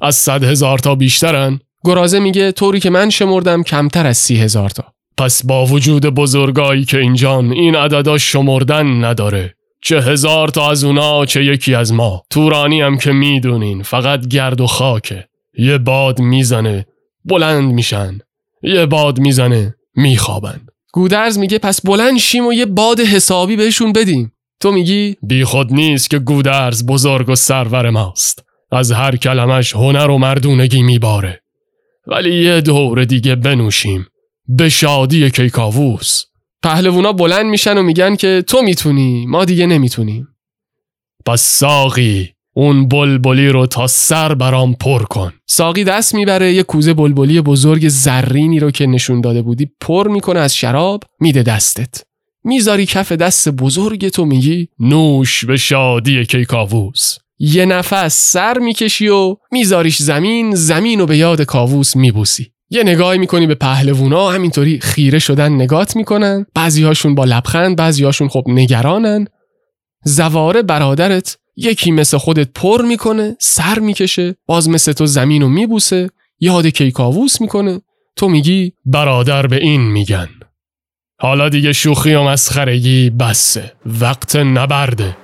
از 0.00 0.16
صد 0.16 0.44
هزار 0.44 0.78
تا 0.78 0.94
بیشترن؟ 0.94 1.60
گرازه 1.84 2.18
میگه 2.18 2.52
طوری 2.52 2.80
که 2.80 2.90
من 2.90 3.10
شمردم 3.10 3.62
کمتر 3.62 4.06
از 4.06 4.18
سی 4.18 4.36
هزار 4.36 4.70
تا. 4.70 4.84
پس 5.18 5.46
با 5.46 5.66
وجود 5.66 6.06
بزرگایی 6.06 6.84
که 6.84 6.98
اینجان 6.98 7.52
این 7.52 7.76
عددا 7.76 8.18
شمردن 8.18 9.04
نداره 9.04 9.54
چه 9.82 10.00
هزار 10.00 10.48
تا 10.48 10.70
از 10.70 10.84
اونا 10.84 11.26
چه 11.26 11.44
یکی 11.44 11.74
از 11.74 11.92
ما. 11.92 12.22
تورانی 12.30 12.80
هم 12.80 12.98
که 12.98 13.12
می‌دونین 13.12 13.82
فقط 13.82 14.26
گرد 14.26 14.60
و 14.60 14.66
خاکه. 14.66 15.24
یه 15.58 15.78
باد 15.78 16.20
می‌زنه 16.20 16.86
بلند 17.24 17.72
میشن. 17.72 18.18
یه 18.62 18.86
باد 18.86 19.18
می‌زنه 19.18 19.74
میخوابن. 19.96 20.60
گودرز 20.92 21.38
میگه 21.38 21.58
پس 21.58 21.80
بلند 21.80 22.18
شیم 22.18 22.46
و 22.46 22.52
یه 22.52 22.66
باد 22.66 23.00
حسابی 23.00 23.56
بهشون 23.56 23.92
بدیم. 23.92 24.32
تو 24.60 24.72
میگی؟ 24.72 25.16
بی 25.22 25.44
خود 25.44 25.72
نیست 25.72 26.10
که 26.10 26.18
گودرز 26.18 26.86
بزرگ 26.86 27.28
و 27.28 27.34
سرور 27.34 27.90
ماست. 27.90 28.44
از 28.72 28.92
هر 28.92 29.16
کلمش 29.16 29.74
هنر 29.74 30.10
و 30.10 30.18
مردونگی 30.18 30.82
میباره. 30.82 31.42
ولی 32.06 32.44
یه 32.44 32.60
دور 32.60 33.04
دیگه 33.04 33.34
بنوشیم. 33.34 34.06
به 34.48 34.68
شادی 34.68 35.30
کیکاووس. 35.30 36.24
پهلوونا 36.62 37.12
بلند 37.12 37.46
میشن 37.46 37.78
و 37.78 37.82
میگن 37.82 38.16
که 38.16 38.44
تو 38.46 38.62
می‌تونی 38.62 39.26
ما 39.26 39.44
دیگه 39.44 39.66
نمی‌تونیم. 39.66 40.28
پس 41.26 41.42
ساقی. 41.42 42.34
اون 42.60 42.88
بلبلی 42.88 43.48
رو 43.48 43.66
تا 43.66 43.86
سر 43.86 44.34
برام 44.34 44.74
پر 44.74 45.02
کن. 45.02 45.32
ساقی 45.46 45.84
دست 45.84 46.14
می‌بره 46.14 46.52
یه 46.52 46.62
کوزه 46.62 46.94
بلبلی 46.94 47.40
بزرگ 47.40 47.88
زرینی 47.88 48.60
رو 48.60 48.70
که 48.70 48.86
نشون 48.86 49.20
داده 49.20 49.42
بودی 49.42 49.70
پر 49.80 50.08
می‌کنه 50.08 50.40
از 50.40 50.56
شراب 50.56 51.04
میده 51.20 51.42
دستت. 51.42 52.02
می‌ذاری 52.44 52.86
کف 52.86 53.12
دست 53.12 53.48
بزرگ 53.48 54.08
تو 54.08 54.24
میگی 54.24 54.68
نوش 54.78 55.44
به 55.44 55.56
شادی 55.56 56.24
کیکاووس. 56.24 57.16
یه 57.38 57.64
نفس 57.66 58.32
سر 58.32 58.58
می‌کشی 58.58 59.08
و 59.08 59.36
میذاریش 59.52 60.02
زمین 60.02 60.54
زمین 60.54 61.00
و 61.00 61.06
به 61.06 61.16
یاد 61.16 61.42
کاووس 61.42 61.96
میبوسی. 61.96 62.52
یه 62.70 62.82
نگاهی 62.82 63.18
می‌کنی 63.18 63.46
به 63.46 63.54
پهلوونا 63.54 64.30
همینطوری 64.30 64.80
خیره 64.80 65.18
شدن 65.18 65.52
نگات 65.52 65.96
می‌کنن. 65.96 66.46
بعضی 66.54 66.82
هاشون 66.82 67.14
با 67.14 67.24
لبخند 67.24 67.76
بعضی 67.76 68.04
هاشون 68.04 68.28
خب 68.28 68.44
نگرانن. 68.46 69.26
زواره 70.04 70.62
برادرت 70.62 71.36
یکی 71.56 71.90
مثل 71.90 72.18
خودت 72.18 72.48
پر 72.54 72.84
می‌کنه 72.84 73.36
سر 73.38 73.78
می‌کشه 73.78 74.36
باز 74.46 74.68
مثل 74.68 74.92
تو 74.92 75.06
زمین 75.06 75.42
رو 75.42 75.48
میبوسه 75.48 76.10
یاد 76.40 76.66
کیکاووس 76.66 77.40
می‌کنه. 77.40 77.80
تو 78.16 78.28
میگی 78.28 78.72
برادر 78.84 79.46
به 79.46 79.56
این 79.56 79.80
میگن. 79.80 80.28
حالا 81.20 81.48
دیگه 81.48 81.72
شوخی 81.72 82.14
و 82.14 82.22
مسخرگی 82.22 83.10
بسه. 83.10 83.72
وقت 83.86 84.36
نبرده. 84.36 85.16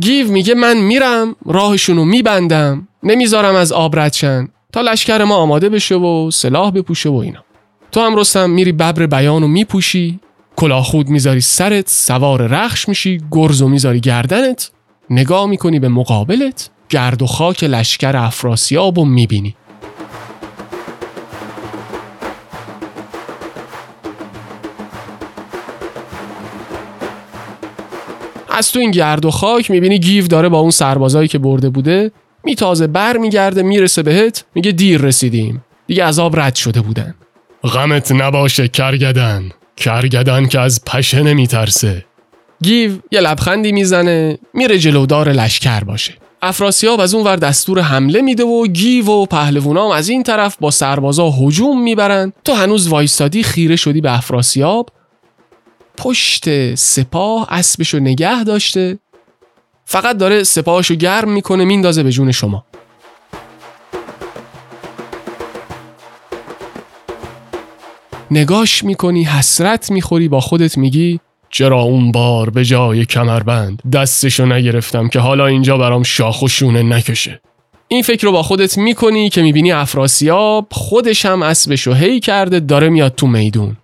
گیو 0.00 0.30
میگه 0.30 0.54
من 0.54 0.76
میرم 0.76 1.36
راهشونو 1.46 2.04
میبندم. 2.04 2.88
نمی‌ذارم 3.02 3.54
از 3.54 3.72
آب 3.72 3.98
ردشن 3.98 4.48
تا 4.72 4.80
لشکر 4.80 5.24
ما 5.24 5.36
آماده 5.36 5.68
بشه 5.68 5.94
و 5.94 6.30
سلاح 6.30 6.70
بپوشه 6.70 7.08
و 7.08 7.14
اینا. 7.14 7.44
تو 7.92 8.00
هم 8.00 8.16
رستم 8.16 8.50
میری 8.50 8.72
ببر 8.72 9.06
بیانو 9.06 9.48
میپوشی. 9.48 10.20
کلاه 10.56 10.84
خود 10.84 11.08
می‌ذاری 11.08 11.40
سرت 11.40 11.88
سوار 11.88 12.46
رخش 12.46 12.88
میشی 12.88 13.20
گرز 13.30 13.62
و 13.62 13.68
می‌ذاری 13.68 14.00
گردنت. 14.00 14.70
نگاه 15.10 15.46
می‌کنی 15.46 15.78
به 15.78 15.88
مقابلت 15.88 16.70
گرد 16.88 17.22
و 17.22 17.26
خاک 17.26 17.64
لشکر 17.64 18.16
افراسیاب 18.16 18.98
و 18.98 19.04
می‌بینی. 19.04 19.56
از 28.50 28.72
تو 28.72 28.80
این 28.80 28.90
گرد 28.90 29.24
و 29.24 29.30
خاک 29.30 29.70
می‌بینی 29.70 29.98
گیو 29.98 30.26
داره 30.26 30.48
با 30.48 30.58
اون 30.58 30.70
سربازایی 30.70 31.28
که 31.28 31.38
برده 31.38 31.70
بوده. 31.70 32.12
میتازه 32.44 32.86
بر 32.86 33.16
میگرده 33.16 33.62
می‌رسه 33.62 34.02
بهت 34.02 34.44
میگه 34.54 34.72
دیر 34.72 35.00
رسیدیم. 35.00 35.64
دیگه 35.86 36.04
عذاب 36.04 36.40
رد 36.40 36.54
شده 36.54 36.80
بودن. 36.80 37.14
غمت 37.64 38.12
نباشه 38.12 38.68
کرگدن. 38.68 39.50
کرگدن 39.82 40.46
که 40.46 40.60
از 40.60 40.84
پشه 40.84 41.22
نمیترسه. 41.22 42.04
گیو 42.62 42.92
یه 43.12 43.20
لبخندی 43.20 43.72
می‌زنه 43.72 44.38
میره 44.54 44.78
جلودار 44.78 45.32
لشکر 45.32 45.80
باشه. 45.80 46.14
افراسیاب 46.42 47.00
از 47.00 47.14
اون 47.14 47.24
ور 47.24 47.36
دستور 47.36 47.80
حمله 47.80 48.20
میده 48.20 48.44
و 48.44 48.66
گیو 48.66 49.06
و 49.06 49.26
پهلوونام 49.26 49.90
از 49.90 50.08
این 50.08 50.22
طرف 50.22 50.56
با 50.60 50.70
سربازا 50.70 51.30
هجوم 51.30 51.82
می‌برن. 51.82 52.32
تو 52.44 52.52
هنوز 52.52 52.88
وایستادی 52.88 53.42
خیره 53.42 53.76
شدی 53.76 54.00
به 54.00 54.16
افراسیاب؟ 54.18 54.88
پشت 55.96 56.74
سپاه 56.74 57.46
اسبشو 57.50 57.98
نگه 57.98 58.44
داشته. 58.44 58.98
فقط 59.84 60.16
داره 60.16 60.42
سپاهشو 60.42 60.94
گرم 60.94 61.30
می‌کنه 61.30 61.64
میندازه 61.64 62.02
به 62.02 62.10
جون 62.10 62.32
شما. 62.32 62.64
نگاش 68.32 68.84
می‌کنی 68.84 69.24
حسرت 69.24 69.90
می‌خوری 69.90 70.28
با 70.28 70.40
خودت 70.40 70.78
میگی 70.78 71.20
چرا 71.50 71.80
اون 71.80 72.12
بار 72.12 72.50
به 72.50 72.64
جای 72.64 73.04
کمربند 73.04 73.82
دستشو 73.92 74.46
نگرفتم 74.46 75.08
که 75.08 75.20
حالا 75.20 75.46
اینجا 75.46 75.78
برام 75.78 76.02
شاخ 76.02 76.42
و 76.42 76.48
شونه 76.48 76.82
نکشه؟ 76.82 77.40
این 77.88 78.02
فکر 78.02 78.26
رو 78.26 78.32
با 78.32 78.42
خودت 78.42 78.78
می‌کنی 78.78 79.28
که 79.28 79.42
می‌بینی 79.42 79.72
افراسیاب 79.72 80.66
خودش 80.70 81.26
هم 81.26 81.42
اسبشو 81.42 81.92
هی 81.92 82.20
کرده 82.20 82.60
داره 82.60 82.88
میاد 82.88 83.14
تو 83.14 83.26
میدون. 83.26 83.76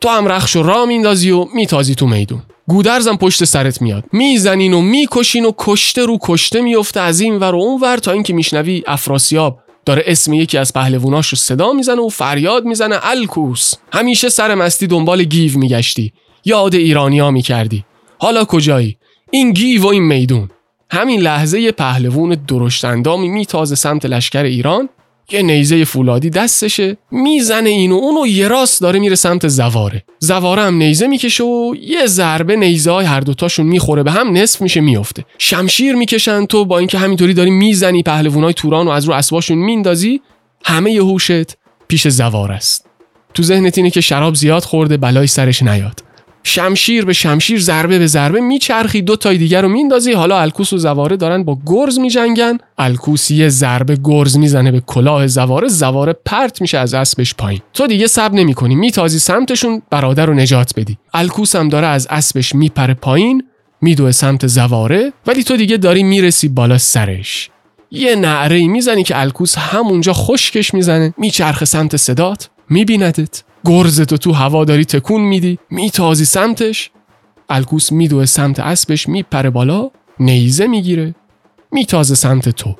تو 0.00 0.08
هم 0.08 0.28
رخش 0.28 0.56
و 0.56 0.62
را 0.62 0.86
میندازی 0.86 1.30
و 1.30 1.46
میتازی 1.54 1.94
تو 1.94 2.06
میدون. 2.06 2.42
گودرزم 2.68 3.16
پشت 3.16 3.44
سرت 3.44 3.82
میاد. 3.82 4.04
می‌زنین 4.12 4.74
و 4.74 4.80
می‌کشین 4.80 5.44
و 5.44 5.52
کشته 5.58 6.04
رو 6.06 6.18
کشته 6.22 6.60
میفته 6.60 7.00
از 7.00 7.20
این 7.20 7.36
ور 7.36 7.54
و 7.54 7.58
اون 7.58 7.80
ور 7.80 7.96
تا 7.96 8.12
اینکه 8.12 8.32
میشنوی 8.32 8.82
افراسیاب 8.86 9.58
داره 9.88 10.02
اسم 10.06 10.32
یکی 10.32 10.58
از 10.58 10.72
پهلووناش 10.72 11.28
رو 11.28 11.36
صدا 11.36 11.72
می‌زنه 11.72 12.00
و 12.02 12.08
فریاد 12.08 12.64
می‌زنه 12.64 12.98
الکوس. 13.02 13.74
همیشه 13.92 14.28
سر 14.28 14.54
مستی 14.54 14.86
دنبال 14.86 15.24
گیو 15.24 15.58
میگشتی. 15.58 16.12
یاد 16.44 16.74
ایرانیا 16.74 17.30
می‌کردی. 17.30 17.84
حالا 18.18 18.44
کجایی؟ 18.44 18.96
این 19.30 19.52
گیو 19.52 19.82
و 19.82 19.86
این 19.86 20.02
میدون. 20.02 20.50
همین 20.90 21.20
لحظه 21.20 21.72
پهلوون 21.72 22.36
درشتندامی 22.48 23.28
میتازه 23.28 23.74
سمت 23.74 24.06
لشکر 24.06 24.42
ایران 24.42 24.88
یه 25.32 25.42
نیزه 25.42 25.84
فولادی 25.84 26.30
دستشه 26.30 26.96
می‌زنه 27.10 27.70
اینو 27.70 27.94
اونو 27.94 28.26
یه 28.26 28.48
راست 28.48 28.80
داره 28.80 28.98
میره 28.98 29.14
سمت 29.14 29.48
زواره. 29.48 30.04
زواره 30.18 30.62
هم 30.62 30.74
نیزه 30.74 31.06
می‌کشه 31.06 31.44
و 31.44 31.74
یه 31.80 32.06
ضربه 32.06 32.56
نیزه 32.56 32.90
های 32.90 33.06
هر 33.06 33.20
دوتاشون 33.20 33.66
می‌خوره 33.66 34.02
به 34.02 34.10
هم 34.10 34.32
نصف 34.36 34.62
میشه 34.62 34.80
میفته 34.80 35.24
شمشیر 35.38 35.94
می‌کشن 35.94 36.46
تو 36.46 36.64
با 36.64 36.78
اینکه 36.78 36.98
همینطوری 36.98 37.34
داری 37.34 37.50
می‌زنی 37.50 38.02
پهلوونای 38.02 38.52
توران 38.52 38.86
و 38.86 38.90
از 38.90 39.04
رو 39.04 39.14
اسباشون 39.14 39.58
میندازی 39.58 40.20
همه 40.64 40.90
هوشت 40.90 41.56
پیش 41.88 42.08
زوار 42.08 42.52
است. 42.52 42.86
تو 43.34 43.42
ذهنت 43.42 43.78
اینه 43.78 43.90
که 43.90 44.00
شراب 44.00 44.34
زیاد 44.34 44.62
خورده 44.62 44.96
بلای 44.96 45.26
سرش 45.26 45.62
نیاد. 45.62 46.07
شمشیر 46.42 47.04
به 47.04 47.12
شمشیر 47.12 47.60
ضربه 47.60 47.98
به 47.98 48.06
ضربه 48.06 48.40
میچرخی 48.40 49.02
دو 49.02 49.16
تای 49.16 49.38
دیگر 49.38 49.62
رو 49.62 49.68
میندازی. 49.68 50.12
حالا 50.12 50.40
الکوس 50.40 50.72
و 50.72 50.78
زواره 50.78 51.16
دارن 51.16 51.44
با 51.44 51.58
گرز 51.66 51.98
میجنگن. 51.98 52.58
الکوس 52.78 53.30
یه 53.30 53.48
ضربه 53.48 53.98
گرز 54.04 54.36
می‌زنه 54.36 54.72
به 54.72 54.80
کلاه 54.80 55.26
زواره 55.26 55.68
زواره 55.68 56.12
پرت 56.24 56.60
میشه 56.60 56.78
از 56.78 56.94
اسبش 56.94 57.34
پایین. 57.34 57.60
تو 57.74 57.86
دیگه 57.86 58.06
صبر 58.06 58.34
نمی‌کنی 58.34 58.74
میتازی 58.74 59.18
سمتشون 59.18 59.82
برادر 59.90 60.26
رو 60.26 60.34
نجات 60.34 60.72
بدی. 60.76 60.98
الکوس 61.14 61.56
هم 61.56 61.68
داره 61.68 61.86
از 61.86 62.06
اسبش 62.10 62.54
میپره 62.54 62.94
پایین 62.94 63.42
میدوه 63.80 64.12
سمت 64.12 64.46
زواره 64.46 65.12
ولی 65.26 65.42
تو 65.44 65.56
دیگه 65.56 65.76
داری 65.76 66.02
می‌رسی 66.02 66.48
بالا 66.48 66.78
سرش. 66.78 67.50
یه 67.90 68.16
نعره 68.16 68.66
می‌زنی 68.66 69.02
که 69.02 69.20
الکوس 69.20 69.58
همونجا 69.58 70.12
خشکش 70.12 70.74
می‌زنه 70.74 71.14
میچرخه 71.18 71.64
سمت 71.64 71.96
صدات 71.96 72.48
میبیندت. 72.70 73.42
گرزتو 73.64 74.16
تو 74.16 74.32
هوا 74.32 74.64
داری 74.64 74.84
تکون 74.84 75.20
میدی 75.20 75.58
میتازی 75.70 76.24
سمتش. 76.24 76.90
الکوس 77.48 77.92
میدوه 77.92 78.26
سمت 78.26 78.60
اسبش 78.60 79.08
میپره 79.08 79.50
بالا 79.50 79.90
نیزه 80.20 80.66
می‌گیره 80.66 81.14
میتازه 81.72 82.14
سمت 82.14 82.48
تو. 82.48 82.74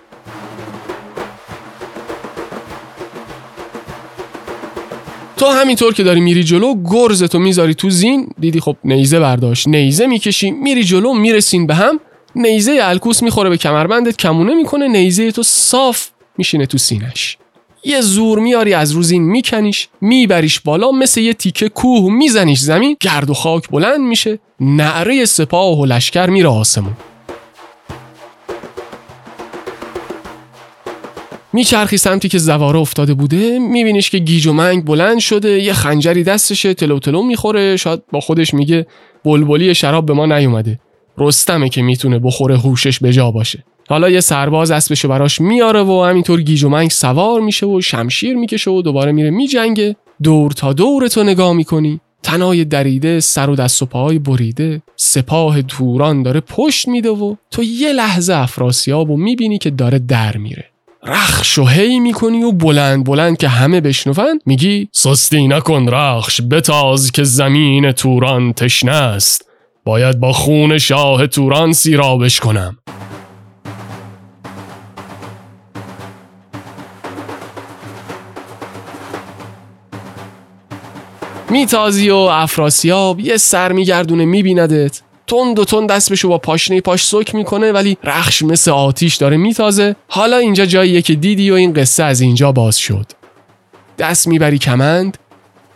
تو 5.36 5.46
همینطور 5.46 5.94
که 5.94 6.02
داری 6.02 6.20
میری 6.20 6.44
جلو 6.44 6.74
گرزتو 6.84 7.38
می‌ذاری 7.38 7.74
تو 7.74 7.90
زین. 7.90 8.28
دیدی 8.38 8.60
خب 8.60 8.76
نیزه 8.84 9.20
برداشت 9.20 9.68
نیزه 9.68 10.06
می‌کشی 10.06 10.50
میری 10.50 10.84
جلو 10.84 11.14
می‌رسین 11.14 11.66
به 11.66 11.74
هم. 11.74 12.00
نیزه 12.36 12.78
الکوس 12.82 13.22
می‌خوره 13.22 13.50
به 13.50 13.56
کمربندت 13.56 14.16
کمونه 14.16 14.54
می‌کنه 14.54 14.88
نیزه 14.88 15.32
تو 15.32 15.42
صاف 15.42 16.08
میشینه 16.38 16.66
تو 16.66 16.78
سینش. 16.78 17.38
یه 17.88 18.00
زور 18.00 18.38
میاری 18.38 18.74
از 18.74 18.92
روزین 18.92 19.22
میکنیش 19.22 19.88
میبریش 20.00 20.60
بالا 20.60 20.90
مثل 20.90 21.20
یه 21.20 21.34
تیکه 21.34 21.68
کوه 21.68 22.12
میزنیش 22.12 22.60
زمین 22.60 22.96
گرد 23.00 23.30
و 23.30 23.34
خاک 23.34 23.68
بلند 23.68 24.00
میشه 24.00 24.38
نعره 24.60 25.24
سپاه 25.24 25.80
و 25.80 25.84
لشکر 25.86 26.26
میره 26.26 26.48
آسمون. 26.48 26.96
میچرخی 31.52 31.96
سمتی 31.96 32.28
که 32.28 32.38
زواره 32.38 32.78
افتاده 32.78 33.14
بوده 33.14 33.58
میبینیش 33.58 34.10
که 34.10 34.18
گیج 34.18 34.46
و 34.46 34.52
منگ 34.52 34.84
بلند 34.84 35.18
شده 35.18 35.62
یه 35.62 35.72
خنجری 35.72 36.24
دستشه 36.24 36.74
تلو 36.74 36.98
تلو 36.98 37.22
می‌خوره 37.22 37.76
شاید 37.76 38.02
با 38.12 38.20
خودش 38.20 38.54
میگه 38.54 38.86
بلبلی 39.24 39.74
شراب 39.74 40.06
به 40.06 40.12
ما 40.12 40.26
نیومده. 40.26 40.80
رستمه 41.18 41.68
که 41.68 41.82
می‌تونه 41.82 42.18
بخوره 42.18 42.58
هوشش 42.58 42.98
به 42.98 43.12
جا 43.12 43.30
باشه. 43.30 43.64
حالا 43.88 44.10
یه 44.10 44.20
سرباز 44.20 44.70
اسبشو 44.70 45.08
براش 45.08 45.40
میاره 45.40 45.82
و 45.82 46.04
همینطور 46.08 46.42
گیج 46.42 46.64
و 46.64 46.68
منگ 46.68 46.90
سوار 46.90 47.40
میشه 47.40 47.66
و 47.66 47.80
شمشیر 47.80 48.36
می‌کشه 48.36 48.70
و 48.70 48.82
دوباره 48.82 49.12
میره 49.12 49.30
میجنگه. 49.30 49.96
دور 50.22 50.52
تا 50.52 50.72
دور 50.72 51.08
تو 51.08 51.22
نگاه 51.22 51.52
می‌کنی. 51.52 52.00
تنای 52.22 52.64
دریده 52.64 53.20
سر 53.20 53.50
و 53.50 53.56
دست 53.56 53.82
و 53.82 53.86
پاهای 53.86 54.18
بریده. 54.18 54.82
سپاه 54.96 55.62
توران 55.62 56.22
داره 56.22 56.40
پشت 56.40 56.88
میده 56.88 57.08
و 57.08 57.34
تو 57.50 57.62
یه 57.62 57.92
لحظه 57.92 58.34
افراسیاب 58.34 59.10
و 59.10 59.16
می‌بینی 59.16 59.58
که 59.58 59.70
داره 59.70 59.98
در 59.98 60.36
میره. 60.36 60.64
رخش 61.04 61.58
و 61.58 61.64
هی 61.64 62.00
می‌کنی 62.00 62.42
و 62.42 62.52
بلند 62.52 63.04
بلند 63.04 63.36
که 63.36 63.48
همه 63.48 63.80
بشنون. 63.80 64.40
میگی 64.46 64.88
سستی 64.92 65.48
نکن 65.48 65.88
رخش 65.88 66.40
بتاز 66.50 67.12
که 67.12 67.24
زمین 67.24 67.92
توران 67.92 68.52
تشنه 68.52 68.92
است. 68.92 69.48
باید 69.84 70.20
با 70.20 70.32
خون 70.32 70.78
شاه 70.78 71.26
توران 71.26 71.72
سیرابش 71.72 72.40
کنم. 72.40 72.78
میتازی 81.50 82.10
و 82.10 82.14
افراسیاب 82.14 83.20
یه 83.20 83.36
سر 83.36 83.72
میگردونه 83.72 84.24
میبیندت. 84.24 85.00
تند 85.26 85.58
و 85.58 85.64
تند 85.64 85.88
دستشو 85.88 86.28
با 86.28 86.38
پاشنه 86.38 86.80
پاش 86.80 87.06
سک 87.06 87.34
می‌کنه 87.34 87.72
ولی 87.72 87.96
رخش 88.04 88.42
مثل 88.42 88.70
آتیش 88.70 89.16
داره 89.16 89.36
میتازه. 89.36 89.96
حالا 90.08 90.36
اینجا 90.36 90.66
جاییه 90.66 91.02
که 91.02 91.14
دیدی 91.14 91.50
و 91.50 91.54
این 91.54 91.72
قصه 91.72 92.04
از 92.04 92.20
اینجا 92.20 92.52
باز 92.52 92.76
شد. 92.78 93.06
دست 93.98 94.28
می‌بری 94.28 94.58
کمند 94.58 95.18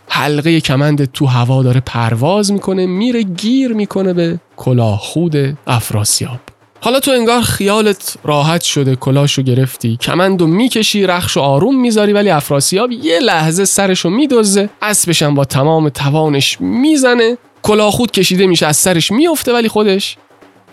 حلقه 0.07 0.61
کمند 0.61 1.11
تو 1.11 1.25
هوا 1.25 1.63
داره 1.63 1.81
پرواز 1.85 2.51
می‌کنه 2.51 2.85
میره 2.85 3.21
گیر 3.21 3.73
می‌کنه 3.73 4.13
به 4.13 4.39
کلاه 4.57 4.99
خود 4.99 5.57
افراسیاب. 5.67 6.39
حالا 6.83 6.99
تو 6.99 7.11
انگار 7.11 7.41
خیالت 7.41 8.17
راحت 8.23 8.61
شده 8.61 8.95
کلاشو 8.95 9.41
گرفتی. 9.41 9.97
کمندو 10.01 10.47
می‌کشی 10.47 11.07
رخشو 11.07 11.41
آروم 11.41 11.81
می‌ذاری 11.81 12.13
ولی 12.13 12.29
افراسیاب 12.29 12.91
یه 12.91 13.19
لحظه 13.19 13.65
سرشو 13.65 14.09
میدوزه 14.09 14.69
اسبشم 14.81 15.35
با 15.35 15.45
تمام 15.45 15.89
توانش 15.89 16.61
می‌زنه. 16.61 17.37
کلاه 17.61 17.91
خود 17.91 18.11
کشیده 18.11 18.47
میشه 18.47 18.65
از 18.65 18.77
سرش 18.77 19.11
میفته 19.11 19.53
ولی 19.53 19.67
خودش 19.67 20.17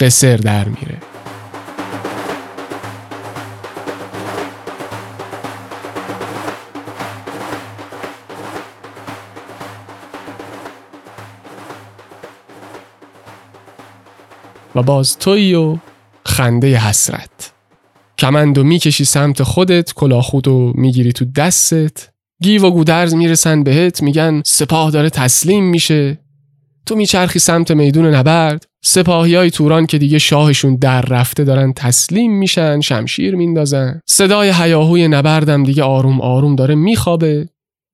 قصر 0.00 0.36
در 0.36 0.64
میره. 0.64 0.96
و 14.74 14.82
باز 14.82 15.18
توی 15.18 15.54
و 15.54 15.76
خنده 16.26 16.76
حسرت. 16.76 17.52
کمندو 18.18 18.64
می‌کشی 18.64 19.04
سمت 19.04 19.42
خودت 19.42 19.92
کلاه 19.92 20.22
خودو 20.22 20.72
می‌گیری 20.74 21.12
تو 21.12 21.24
دستت. 21.24 22.08
گیو 22.42 22.66
و 22.66 22.70
گودرز 22.70 23.14
می‌رسن 23.14 23.62
بهت 23.62 24.02
میگن 24.02 24.42
سپاه 24.46 24.90
داره 24.90 25.10
تسلیم 25.10 25.64
میشه. 25.64 26.18
تو 26.86 26.96
میچرخی 26.96 27.38
سمت 27.38 27.70
میدون 27.70 28.14
نبرد. 28.14 28.64
سپاهی 28.84 29.34
های 29.34 29.50
توران 29.50 29.86
که 29.86 29.98
دیگه 29.98 30.18
شاهشون 30.18 30.76
در 30.76 31.02
رفته 31.02 31.44
دارن 31.44 31.72
تسلیم 31.72 32.38
میشن 32.38 32.80
شمشیر 32.80 33.34
میندازن. 33.34 34.00
صدای 34.06 34.52
هیاهوی 34.52 35.08
نبردم 35.08 35.64
دیگه 35.64 35.82
آروم 35.82 36.20
آروم 36.20 36.56
داره 36.56 36.74
میخوابه. 36.74 37.48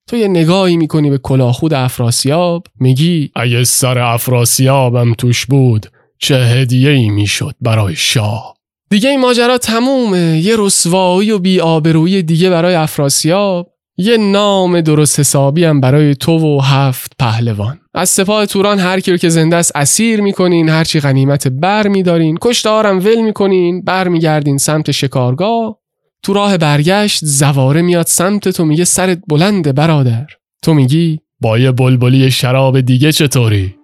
تو 0.08 0.16
یه 0.16 0.28
نگاهی 0.28 0.76
می‌کنی 0.76 1.10
به 1.10 1.18
کلاهخود 1.18 1.74
افراسیاب 1.74 2.66
میگی 2.80 3.30
اگه 3.36 3.64
سر 3.64 3.98
افراسیابم 3.98 5.14
توش 5.14 5.46
بود 5.46 5.86
چه 6.18 6.36
هدیه 6.36 6.90
ای 6.90 7.08
می‌شد 7.08 7.54
برای 7.60 7.94
شاه. 7.96 8.56
دیگه 8.90 9.10
این 9.10 9.20
ماجرا 9.20 9.58
تمومه. 9.58 10.38
یه 10.38 10.54
رسوایی 10.58 11.30
و 11.30 11.38
بیآبرویی 11.38 12.22
دیگه 12.22 12.50
برای 12.50 12.74
افراسیاب. 12.74 13.70
یه 13.98 14.16
نام 14.16 14.80
درست 14.80 15.20
حسابی 15.20 15.64
هم 15.64 15.80
برای 15.80 16.14
تو 16.14 16.38
و 16.38 16.60
هفت 16.60 17.12
پهلوان. 17.18 17.80
از 17.94 18.08
سپاه 18.08 18.46
توران 18.46 18.78
هر 18.78 19.00
کی 19.00 19.18
که 19.18 19.28
زنده 19.28 19.56
است 19.56 19.76
اسیر 19.76 20.20
می‌کنین 20.20 20.68
هرچی 20.68 21.00
غنیمت 21.00 21.48
بر 21.48 21.88
میدارین. 21.88 22.38
کشتارم 22.40 22.98
ول 22.98 23.20
می‌کنین 23.20 23.82
برمیگردین 23.82 24.58
سمت 24.58 24.90
شکارگاه. 24.90 25.78
تو 26.22 26.32
راه 26.32 26.58
برگشت 26.58 27.24
زواره 27.24 27.82
میاد 27.82 28.06
سمت 28.06 28.48
تو 28.48 28.64
میگه 28.64 28.84
سرت 28.84 29.18
بلنده 29.28 29.72
برادر. 29.72 30.26
تو 30.62 30.74
میگی 30.74 31.20
با 31.40 31.58
یه 31.58 31.72
بلبلی 31.72 32.30
شراب 32.30 32.80
دیگه 32.80 33.12
چطوری؟ 33.12 33.74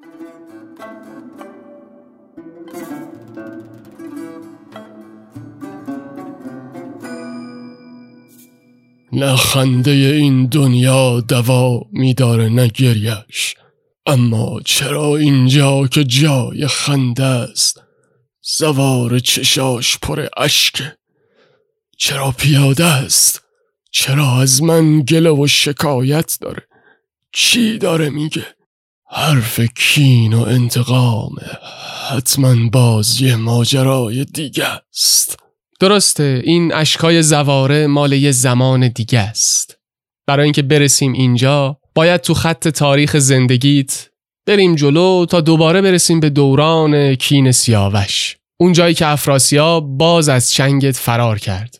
نه 9.12 9.36
خنده 9.36 9.90
این 9.90 10.46
دنیا 10.46 11.20
دوا 11.20 11.80
میداره 11.92 12.48
نه 12.48 12.68
گریش 12.68 13.54
اما 14.06 14.60
چرا 14.64 15.16
اینجا 15.16 15.86
که 15.86 16.04
جای 16.04 16.66
خنده 16.66 17.24
است؟ 17.24 17.82
زوار 18.42 19.18
چشاش 19.18 19.98
پر 19.98 20.26
اشکه 20.36 20.96
چرا 21.98 22.30
پیاده 22.30 22.84
است؟ 22.84 23.42
چرا 23.90 24.40
از 24.40 24.62
من 24.62 25.02
گله 25.02 25.30
و 25.30 25.46
شکایت 25.46 26.38
داره؟ 26.40 26.62
چی 27.32 27.78
داره 27.78 28.10
میگه؟ 28.10 28.46
حرف 29.06 29.60
کین 29.60 30.34
و 30.34 30.40
انتقامه 30.42 31.58
حتما 32.10 32.68
باز 32.72 33.20
یه 33.20 33.36
ماجرای 33.36 34.24
دیگه 34.24 34.66
است. 34.66 35.41
درسته 35.82 36.42
این 36.44 36.74
اشکای 36.74 37.22
زواره 37.22 37.86
مال 37.86 38.12
یه 38.12 38.32
زمان 38.32 38.88
دیگه 38.88 39.18
است. 39.18 39.76
برای 40.26 40.44
اینکه 40.44 40.62
برسیم 40.62 41.12
اینجا 41.12 41.78
باید 41.94 42.20
تو 42.20 42.34
خط 42.34 42.68
تاریخ 42.68 43.18
زندگیت 43.18 44.08
بریم 44.46 44.74
جلو 44.74 45.26
تا 45.26 45.40
دوباره 45.40 45.82
برسیم 45.82 46.20
به 46.20 46.30
دوران 46.30 47.14
کین 47.14 47.52
سیاوش. 47.52 48.36
اون 48.60 48.72
جایی 48.72 48.94
که 48.94 49.06
افراسیاب 49.06 49.86
باز 49.86 50.28
از 50.28 50.52
چنگت 50.52 50.96
فرار 50.96 51.38
کرد. 51.38 51.78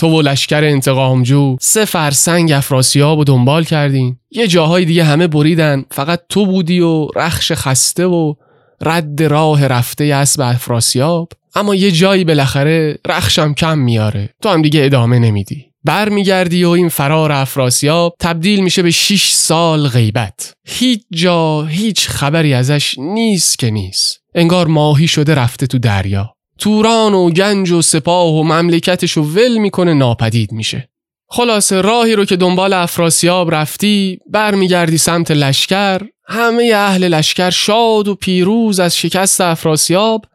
تو 0.00 0.08
و 0.08 0.22
لشکر 0.22 0.64
انتقامجو 0.64 1.56
سه 1.60 1.84
فرسنگ 1.84 2.52
افراسیاب 2.52 3.18
و 3.18 3.24
دنبال 3.24 3.64
کردین 3.64 4.16
یه 4.30 4.46
جاهای 4.46 4.84
دیگه 4.84 5.04
همه 5.04 5.26
بریدن. 5.26 5.84
فقط 5.90 6.20
تو 6.28 6.46
بودی 6.46 6.80
و 6.80 7.08
رخش 7.16 7.52
خسته 7.52 8.06
و 8.06 8.34
رد 8.80 9.22
راه 9.22 9.66
رفته 9.66 10.04
اسب 10.04 10.40
افراسیاب 10.40 11.32
اما 11.54 11.74
یه 11.74 11.90
جایی 11.90 12.24
بالاخره 12.24 12.98
رخشم 13.06 13.54
کم 13.54 13.78
میاره. 13.78 14.30
تو 14.42 14.48
هم 14.48 14.62
دیگه 14.62 14.84
ادامه 14.84 15.18
نمیدی. 15.18 15.64
برمیگردی 15.84 16.64
و 16.64 16.68
این 16.68 16.88
فرار 16.88 17.32
افراسیاب 17.32 18.14
تبدیل 18.20 18.60
میشه 18.60 18.82
به 18.82 18.90
6 18.90 19.30
سال 19.30 19.88
غیبت. 19.88 20.52
هیچ 20.66 21.02
جا 21.12 21.62
هیچ 21.62 22.08
خبری 22.08 22.54
ازش 22.54 22.94
نیست 22.98 23.58
که 23.58 23.70
نیست. 23.70 24.20
انگار 24.34 24.66
ماهی 24.66 25.08
شده 25.08 25.34
رفته 25.34 25.66
تو 25.66 25.78
دریا. 25.78 26.34
توران 26.58 27.14
و 27.14 27.30
گنج 27.30 27.70
و 27.70 27.82
سپاه 27.82 28.34
و 28.34 28.42
مملکتش 28.42 29.12
رو 29.12 29.22
ول 29.22 29.58
می‌کنه 29.58 29.94
ناپدید 29.94 30.52
میشه. 30.52 30.88
خلاصه 31.30 31.80
راهی 31.80 32.14
رو 32.14 32.24
که 32.24 32.36
دنبال 32.36 32.72
افراسیاب 32.72 33.54
رفتی 33.54 34.18
برمیگردی 34.30 34.98
سمت 34.98 35.30
لشکر 35.30 36.02
همه 36.28 36.72
اهل 36.76 37.08
لشکر 37.08 37.50
شاد 37.50 38.08
و 38.08 38.14
پیروز 38.14 38.80
از 38.80 38.96
شکست 38.96 39.40
افراسیاب 39.40 40.26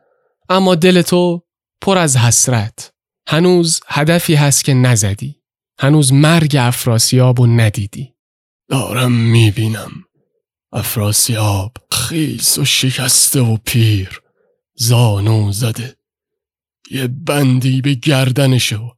اما 0.49 0.75
دل 0.75 1.01
تو 1.01 1.41
پر 1.81 1.97
از 1.97 2.17
حسرت. 2.17 2.93
هنوز 3.27 3.79
هدفی 3.87 4.35
هست 4.35 4.63
که 4.65 4.73
نزدی. 4.73 5.35
هنوز 5.79 6.13
مرگ 6.13 6.55
افراسیاب 6.59 7.39
و 7.39 7.47
ندیدی. 7.47 8.13
دارم 8.69 9.11
می‌بینم. 9.11 9.91
افراسیاب 10.71 11.71
خیس 11.91 12.57
و 12.57 12.65
شکسته 12.65 13.41
و 13.41 13.57
پیر. 13.65 14.21
زانو 14.75 15.51
زده. 15.51 15.95
یه 16.91 17.07
بندی 17.07 17.81
به 17.81 17.93
گردنشو 17.93 18.91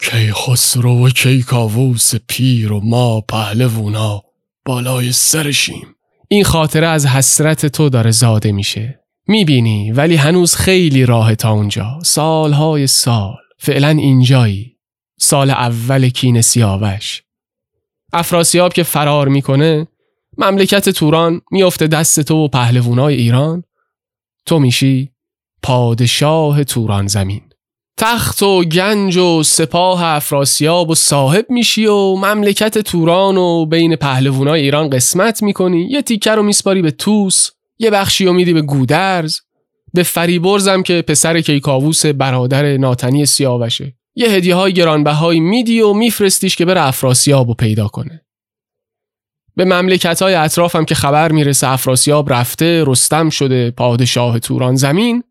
کی 0.00 0.32
خسرو 0.32 1.06
و 1.06 1.10
کی 1.10 1.42
کاووس 1.42 2.14
پیر 2.14 2.72
و 2.72 2.80
ما 2.80 3.20
پهلوونا 3.20 4.22
بالای 4.64 5.12
سرشیم. 5.12 5.93
این 6.28 6.44
خاطره 6.44 6.86
از 6.86 7.06
حسرت 7.06 7.66
تو 7.66 7.88
داره 7.88 8.10
زاده 8.10 8.52
میشه. 8.52 9.00
می‌بینی 9.28 9.92
ولی 9.92 10.16
هنوز 10.16 10.54
خیلی 10.54 11.06
راه 11.06 11.34
تا 11.34 11.50
اونجا. 11.50 11.98
سالهای 12.02 12.86
سال. 12.86 13.36
فعلا 13.58 13.88
اینجایی. 13.88 14.76
سال 15.18 15.50
اول 15.50 16.08
کین 16.08 16.40
سیاوش. 16.40 17.22
افراسیاب 18.12 18.72
که 18.72 18.82
فرار 18.82 19.28
می‌کنه 19.28 19.86
مملکت 20.38 20.88
توران 20.88 21.40
میافته 21.50 21.86
دست 21.86 22.20
تو 22.20 22.34
و 22.34 22.48
پهلوانای 22.48 23.14
ایران. 23.14 23.64
تو 24.46 24.58
میشی 24.58 25.10
پادشاه 25.62 26.64
توران 26.64 27.06
زمین. 27.06 27.42
تخت 27.96 28.42
و 28.42 28.64
گنج 28.64 29.16
و 29.16 29.42
سپاه 29.42 30.04
افراسیاب 30.04 30.90
و 30.90 30.94
صاحب 30.94 31.46
میشی 31.48 31.86
و 31.86 32.16
مملکت 32.16 32.78
توران 32.78 33.36
و 33.36 33.66
بین 33.66 33.96
پهلوانای 33.96 34.62
ایران 34.62 34.90
قسمت 34.90 35.42
می‌کنی. 35.42 35.88
یه 35.90 36.02
تیکه 36.02 36.30
رو 36.30 36.42
میسپاری 36.42 36.82
به 36.82 36.90
توس 36.90 37.50
یه 37.78 37.90
بخشی 37.90 38.24
رو 38.24 38.32
میدی 38.32 38.52
به 38.52 38.62
گودرز. 38.62 39.40
به 39.94 40.02
فریبرزم 40.02 40.82
که 40.82 41.02
پسر 41.02 41.40
کیکاووس 41.40 42.06
برادر 42.06 42.76
ناتنی 42.76 43.26
سیاوشه. 43.26 43.94
یه 44.14 44.28
هدیه 44.28 44.54
های 44.54 44.72
گرانبهایی 44.72 45.40
میدی 45.40 45.80
و 45.80 45.92
میفرستیش 45.92 46.56
که 46.56 46.64
بره 46.64 46.82
افراسیاب 46.86 47.48
و 47.48 47.54
پیدا 47.54 47.88
کنه. 47.88 48.20
به 49.56 49.64
مملکت 49.64 50.22
های 50.22 50.34
اطرافم 50.34 50.84
که 50.84 50.94
خبر 50.94 51.32
می‌رسه 51.32 51.68
افراسیاب 51.68 52.32
رفته 52.32 52.84
رستم 52.86 53.30
شده 53.30 53.70
پادشاه 53.70 54.38
توران 54.38 54.76
زمین. 54.76 55.24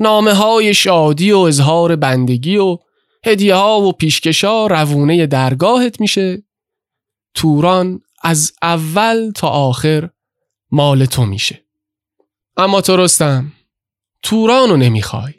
نامه 0.00 0.32
های 0.32 0.74
شادی 0.74 1.32
و 1.32 1.38
اظهار 1.38 1.96
بندگی 1.96 2.56
و 2.56 2.78
هدیه 3.24 3.54
ها 3.54 3.80
و 3.80 3.92
پیشکشا 3.92 4.66
روونه 4.66 5.26
درگاهت 5.26 6.00
میشه. 6.00 6.42
توران 7.34 8.00
از 8.22 8.52
اول 8.62 9.30
تا 9.34 9.48
آخر 9.48 10.10
مال 10.70 11.04
تو 11.04 11.26
میشه. 11.26 11.64
اما 12.56 12.80
تو 12.80 12.96
رستم 12.96 13.52
تورانو 14.22 14.76
نمی‌خوای. 14.76 15.32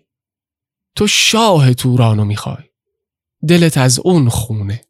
تو 0.95 1.07
شاه 1.07 1.73
تورانو 1.73 2.25
می‌خوای. 2.25 2.63
دلت 3.47 3.77
از 3.77 3.99
اون 3.99 4.29
خونه. 4.29 4.81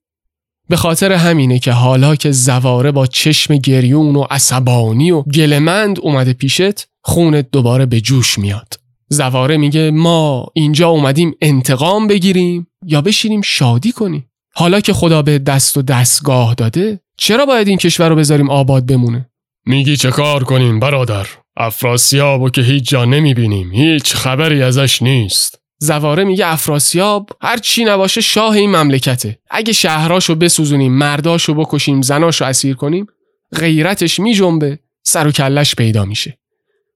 به 0.70 0.76
خاطر 0.76 1.12
همینه 1.12 1.60
که 1.60 1.72
حالا 1.72 2.16
که 2.16 2.32
زواره 2.32 2.92
با 2.92 3.08
چشم 3.08 3.58
گریون 3.58 4.16
و 4.16 4.22
عصبانی 4.30 5.12
و 5.12 5.22
گلمند 5.22 6.00
اومده 6.00 6.34
پیشت 6.34 6.88
خونت 7.02 7.52
دوباره 7.52 7.86
به 7.86 8.02
جوش 8.02 8.40
میاد. 8.40 8.85
زواره 9.10 9.58
میگه 9.58 9.92
ما 9.92 10.46
اینجا 10.54 10.90
اومدیم 10.90 11.34
انتقام 11.42 12.08
بگیریم 12.08 12.68
یا 12.86 13.02
بشینیم 13.02 13.42
شادی 13.42 13.92
کنیم. 13.92 14.30
حالا 14.54 14.80
که 14.80 14.94
خدا 14.94 15.22
به 15.22 15.40
دست 15.40 15.78
و 15.78 15.82
دستگاه 15.82 16.54
داده 16.54 17.00
چرا 17.18 17.46
باید 17.46 17.68
این 17.68 17.78
کشور 17.78 18.10
رو 18.10 18.16
بذاریم 18.16 18.50
آباد 18.50 18.86
بمونه؟ 18.86 19.30
میگی 19.66 19.98
چه 19.98 20.12
کار 20.12 20.44
کنیم 20.44 20.80
برادر؟ 20.80 21.28
افراسیاب 21.58 22.52
که 22.52 22.62
هیچ 22.62 22.90
جا 22.90 23.06
نمی‌بینیم 23.06 23.72
هیچ 23.72 24.14
خبری 24.14 24.62
ازش 24.62 25.02
نیست. 25.02 25.60
زواره 25.80 26.24
میگه 26.24 26.48
افراسیاب 26.48 27.30
هر 27.42 27.58
چی 27.58 27.84
نباشه 27.86 28.22
شاه 28.22 28.52
این 28.54 28.76
مملکته. 28.76 29.40
اگه 29.50 29.74
شهراشو 29.74 30.36
بسوزونیم 30.36 30.94
مرداشو 30.94 31.54
بکشیم 31.54 32.02
زناشو 32.02 32.46
اسیر 32.46 32.76
کنیم 32.76 33.08
غیرتش 33.56 34.20
میجنبه 34.20 34.80
سر 35.04 35.28
و 35.28 35.32
کلش 35.32 35.76
پیدا 35.76 36.06
میشه. 36.06 36.38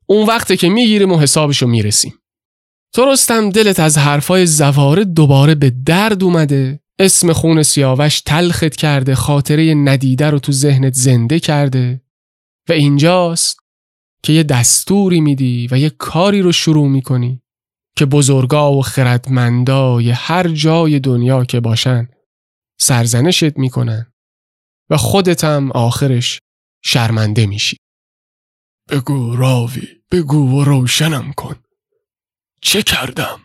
اون 0.10 0.28
وقته 0.28 0.58
که 0.58 0.70
می‌گیریم 0.70 1.12
و 1.12 1.20
حسابشو 1.20 1.68
می‌رسیم. 1.68 2.14
تو 2.94 3.06
رستم 3.06 3.50
دلت 3.50 3.80
از 3.80 3.98
حرفای 3.98 4.46
زواره 4.46 5.04
دوباره 5.04 5.56
به 5.56 5.70
درد 5.70 6.24
اومده. 6.24 6.80
اسم 7.00 7.34
خون 7.34 7.64
سیاوش 7.64 8.22
تلخت 8.22 8.76
کرده 8.76 9.16
خاطره 9.16 9.74
ندیده 9.74 10.30
رو 10.30 10.40
تو 10.40 10.52
ذهنت 10.52 10.94
زنده 10.94 11.40
کرده. 11.40 12.02
و 12.70 12.74
اینجاست 12.74 13.60
که 14.24 14.34
یه 14.34 14.44
دستوری 14.44 15.22
میدی 15.22 15.68
و 15.72 15.80
یه 15.80 15.90
کاری 15.90 16.42
رو 16.42 16.52
شروع 16.52 16.88
می‌کنی 16.88 17.42
که 17.98 18.06
بزرگا 18.06 18.74
و 18.74 18.82
خردمندای 18.82 20.12
هر 20.12 20.48
جای 20.48 21.00
دنیا 21.00 21.46
که 21.46 21.60
باشن 21.60 22.08
سرزنشت 22.80 23.58
می‌کنن. 23.58 24.14
و 24.90 24.98
خودتم 24.98 25.72
آخرش 25.72 26.40
شرمنده 26.84 27.46
میشی. 27.46 27.78
بگو 28.92 29.36
راوی 29.36 29.88
بگو 30.12 30.60
و 30.60 30.64
روشنم 30.64 31.34
کن. 31.34 31.56
چه 32.62 32.82
کردم؟ 32.82 33.40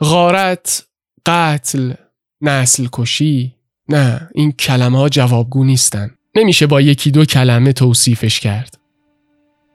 غارت 0.00 0.86
قتل 1.26 1.92
نسل 2.40 2.88
کشی؟ 2.92 3.54
نه 3.88 4.30
این 4.34 4.52
کلمه 4.52 4.98
ها 4.98 5.08
جوابگو 5.08 5.64
نیستن. 5.64 6.10
نمیشه 6.34 6.66
با 6.66 6.80
یکی 6.80 7.10
دو 7.10 7.24
کلمه 7.24 7.72
توصیفش 7.72 8.40
کرد. 8.40 8.78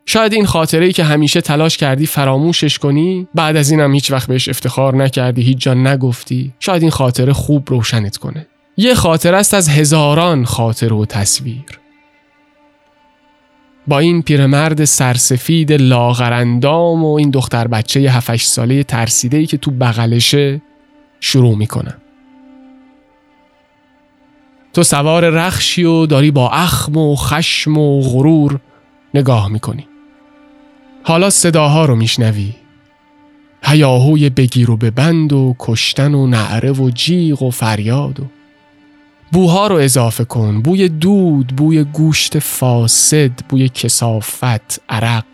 شاید 0.05 0.33
این 0.33 0.45
خاطره 0.45 0.85
ای 0.85 0.93
که 0.93 1.03
همیشه 1.03 1.41
تلاش 1.41 1.77
کردی 1.77 2.05
فراموشش 2.05 2.79
کنی 2.79 3.27
بعد 3.35 3.55
از 3.55 3.71
اینم 3.71 3.93
هیچ 3.93 4.11
وقت 4.11 4.27
بهش 4.27 4.49
افتخار 4.49 4.95
نکردی 4.95 5.41
هیچ 5.41 5.57
جا 5.57 5.73
نگفتی. 5.73 6.53
شاید 6.59 6.81
این 6.81 6.91
خاطره 6.91 7.33
خوب 7.33 7.69
روشنت 7.69 8.17
کنه. 8.17 8.47
یه 8.77 8.95
خاطره 8.95 9.37
است 9.37 9.53
از 9.53 9.69
هزاران 9.69 10.45
خاطر 10.45 10.93
و 10.93 11.05
تصویر. 11.05 11.84
با 13.87 13.99
این 13.99 14.21
پیرمرد 14.21 14.85
سرسفید 14.85 15.71
لاغرندام 15.71 17.05
و 17.05 17.13
این 17.13 17.29
دختر 17.29 17.67
بچه 17.67 17.99
7 17.99 18.35
ساله 18.35 18.83
ترسیده 18.83 19.37
ای 19.37 19.45
که 19.45 19.57
تو 19.57 19.71
بغلشه 19.71 20.61
شروع 21.19 21.57
می‌کنم 21.57 21.95
تو 24.73 24.83
سوار 24.83 25.29
رخشی 25.29 25.83
و 25.83 26.05
داری 26.05 26.31
با 26.31 26.49
اخم 26.49 26.97
و 26.97 27.15
خشم 27.15 27.77
و 27.77 28.01
غرور 28.01 28.59
نگاه 29.13 29.47
می‌کنی. 29.47 29.87
حالا 31.03 31.29
صداها 31.29 31.85
رو 31.85 31.95
میشنوی. 31.95 32.53
هیاهوی 33.63 34.29
بگیر 34.29 34.71
و 34.71 34.77
ببند 34.77 35.33
و 35.33 35.55
کشتن 35.59 36.13
و 36.13 36.27
نعره 36.27 36.71
و 36.71 36.89
جیغ 36.89 37.41
و 37.41 37.51
فریاد 37.51 38.19
و 38.19 38.23
بوها 39.35 39.67
رو 39.67 39.75
اضافه 39.75 40.25
کن. 40.25 40.61
بوی 40.61 40.89
دود 40.89 41.55
بوی 41.55 41.83
گوشت 41.83 42.39
فاسد 42.39 43.31
بوی 43.49 43.69
کسافت 43.69 44.81
عرق 44.89 45.25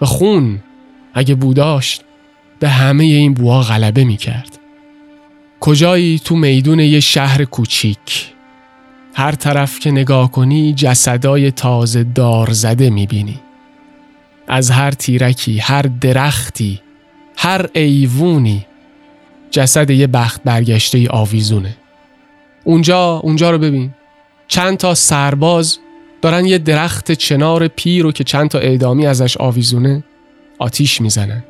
و 0.00 0.06
خون. 0.06 0.60
اگه 1.14 1.34
بوداشت 1.34 2.04
به 2.58 2.68
همه 2.68 3.04
این 3.04 3.34
بوها 3.34 3.62
غلبه 3.62 4.04
می‌کرد. 4.04 4.58
کجایی 5.60 6.18
تو 6.18 6.36
میدون 6.36 6.80
یه 6.80 7.00
شهر 7.00 7.44
کوچیک؟ 7.44 8.32
هر 9.14 9.32
طرف 9.32 9.80
که 9.80 9.90
نگاه 9.90 10.32
کنی 10.32 10.72
جسدای 10.72 11.50
تازه 11.50 12.04
دار 12.04 12.50
زده 12.50 12.90
می‌بینی. 12.90 13.40
از 14.48 14.70
هر 14.70 14.90
تیرکی 14.90 15.58
هر 15.58 15.82
درختی 15.82 16.80
هر 17.36 17.66
ایوونی 17.74 18.66
جسد 19.50 19.90
یه 19.90 20.06
بخت 20.06 20.42
برگشته 20.44 20.98
ای 20.98 21.08
آویزونه. 21.08 21.76
اونجا 22.68 23.16
اونجا 23.16 23.50
رو 23.50 23.58
ببین. 23.58 23.90
چند 24.48 24.76
تا 24.76 24.94
سرباز 24.94 25.78
دارن 26.22 26.46
یه 26.46 26.58
درخت 26.58 27.12
چنار 27.12 27.68
پیر 27.68 28.02
رو 28.02 28.12
که 28.12 28.24
چند 28.24 28.50
تا 28.50 28.58
اعدامی 28.58 29.06
ازش 29.06 29.36
آویزونه 29.36 30.04
آتیش 30.58 31.00
می‌زنن. 31.00 31.44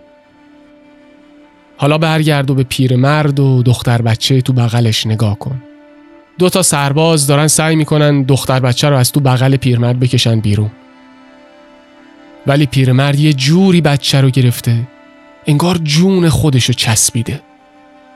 حالا 1.76 1.98
برگرد 1.98 2.50
و 2.50 2.54
به 2.54 2.62
پیرمرد 2.62 3.40
و 3.40 3.62
دختر 3.62 4.02
بچه 4.02 4.40
تو 4.40 4.52
بغلش 4.52 5.06
نگاه 5.06 5.38
کن. 5.38 5.62
دو 6.38 6.48
تا 6.48 6.62
سرباز 6.62 7.26
دارن 7.26 7.46
سعی 7.46 7.76
می‌کنن 7.76 8.22
دختر 8.22 8.60
بچه 8.60 8.88
رو 8.88 8.96
از 8.96 9.12
تو 9.12 9.20
بغل 9.20 9.56
پیرمرد 9.56 10.00
بکشن 10.00 10.40
بیرون. 10.40 10.70
ولی 12.46 12.66
پیرمرد 12.66 13.20
یه 13.20 13.32
جوری 13.32 13.80
بچه 13.80 14.20
رو 14.20 14.30
گرفته 14.30 14.76
انگار 15.46 15.78
جون 15.84 16.28
خودشو 16.28 16.72
چسبیده. 16.72 17.40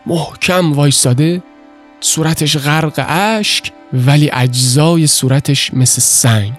محکم 0.07 0.73
وایستاده 0.73 1.43
صورتش 2.05 2.57
غرق 2.57 3.05
اشک 3.09 3.73
ولی 3.93 4.31
اجزای 4.33 5.07
صورتش 5.07 5.75
مثل 5.75 6.01
سنگ. 6.01 6.53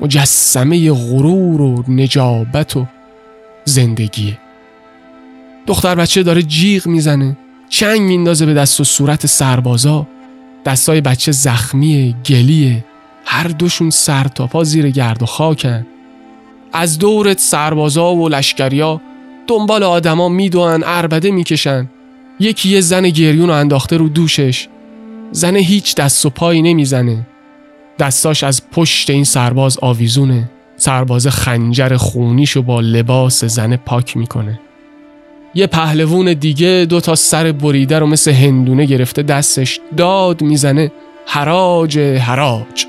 مجسمه 0.00 0.92
غرور 0.92 1.60
و 1.60 1.84
نجابت 1.88 2.76
و 2.76 2.86
زندگیه. 3.64 4.38
دختر 5.66 5.94
بچه 5.94 6.22
داره 6.22 6.42
جیغ 6.42 6.86
می‌زنه 6.86 7.36
چنگ 7.68 8.00
میندازه 8.00 8.46
به 8.46 8.54
دست 8.54 8.80
و 8.80 8.84
صورت 8.84 9.26
سربازا. 9.26 10.06
دستای 10.64 11.00
بچه 11.00 11.32
زخمی 11.32 12.16
گلیه. 12.26 12.84
هر 13.24 13.48
دوشون 13.48 13.90
سر 13.90 14.24
تا 14.24 14.46
پا 14.46 14.64
زیر 14.64 14.90
گرد 14.90 15.22
و 15.22 15.26
خاکن. 15.26 15.86
از 16.72 16.98
دورت 16.98 17.40
سربازا 17.40 18.14
و 18.14 18.28
لشکریا 18.28 19.00
دنبال 19.46 19.82
آدما 19.82 20.28
میدوان 20.28 20.84
اربده 20.86 21.30
می‌کشن. 21.30 21.88
یکی 22.40 22.68
یه 22.68 22.80
زن 22.80 23.08
گریون 23.08 23.48
رو 23.48 23.54
انداخته 23.54 23.96
رو 23.96 24.08
دوشش. 24.08 24.68
زن 25.32 25.56
هیچ 25.56 25.94
دست 25.94 26.26
و 26.26 26.30
پایی 26.30 26.62
نمی‌زنه. 26.62 27.26
دستاش 27.98 28.44
از 28.44 28.70
پشت 28.70 29.10
این 29.10 29.24
سرباز 29.24 29.78
آویزونه. 29.82 30.50
سرباز 30.76 31.26
خنجر 31.26 31.96
خونیشو 31.96 32.62
با 32.62 32.80
لباس 32.80 33.44
زن 33.44 33.76
پاک 33.76 34.16
می‌کنه. 34.16 34.60
یه 35.54 35.66
پهلوون 35.66 36.34
دیگه 36.34 36.86
دو 36.88 37.00
تا 37.00 37.14
سر 37.14 37.52
بریده 37.52 37.98
رو 37.98 38.06
مثل 38.06 38.32
هندونه 38.32 38.84
گرفته 38.84 39.22
دستش 39.22 39.80
داد 39.96 40.42
می‌زنه. 40.42 40.92
حراج 41.26 41.98
حراج. 41.98 42.86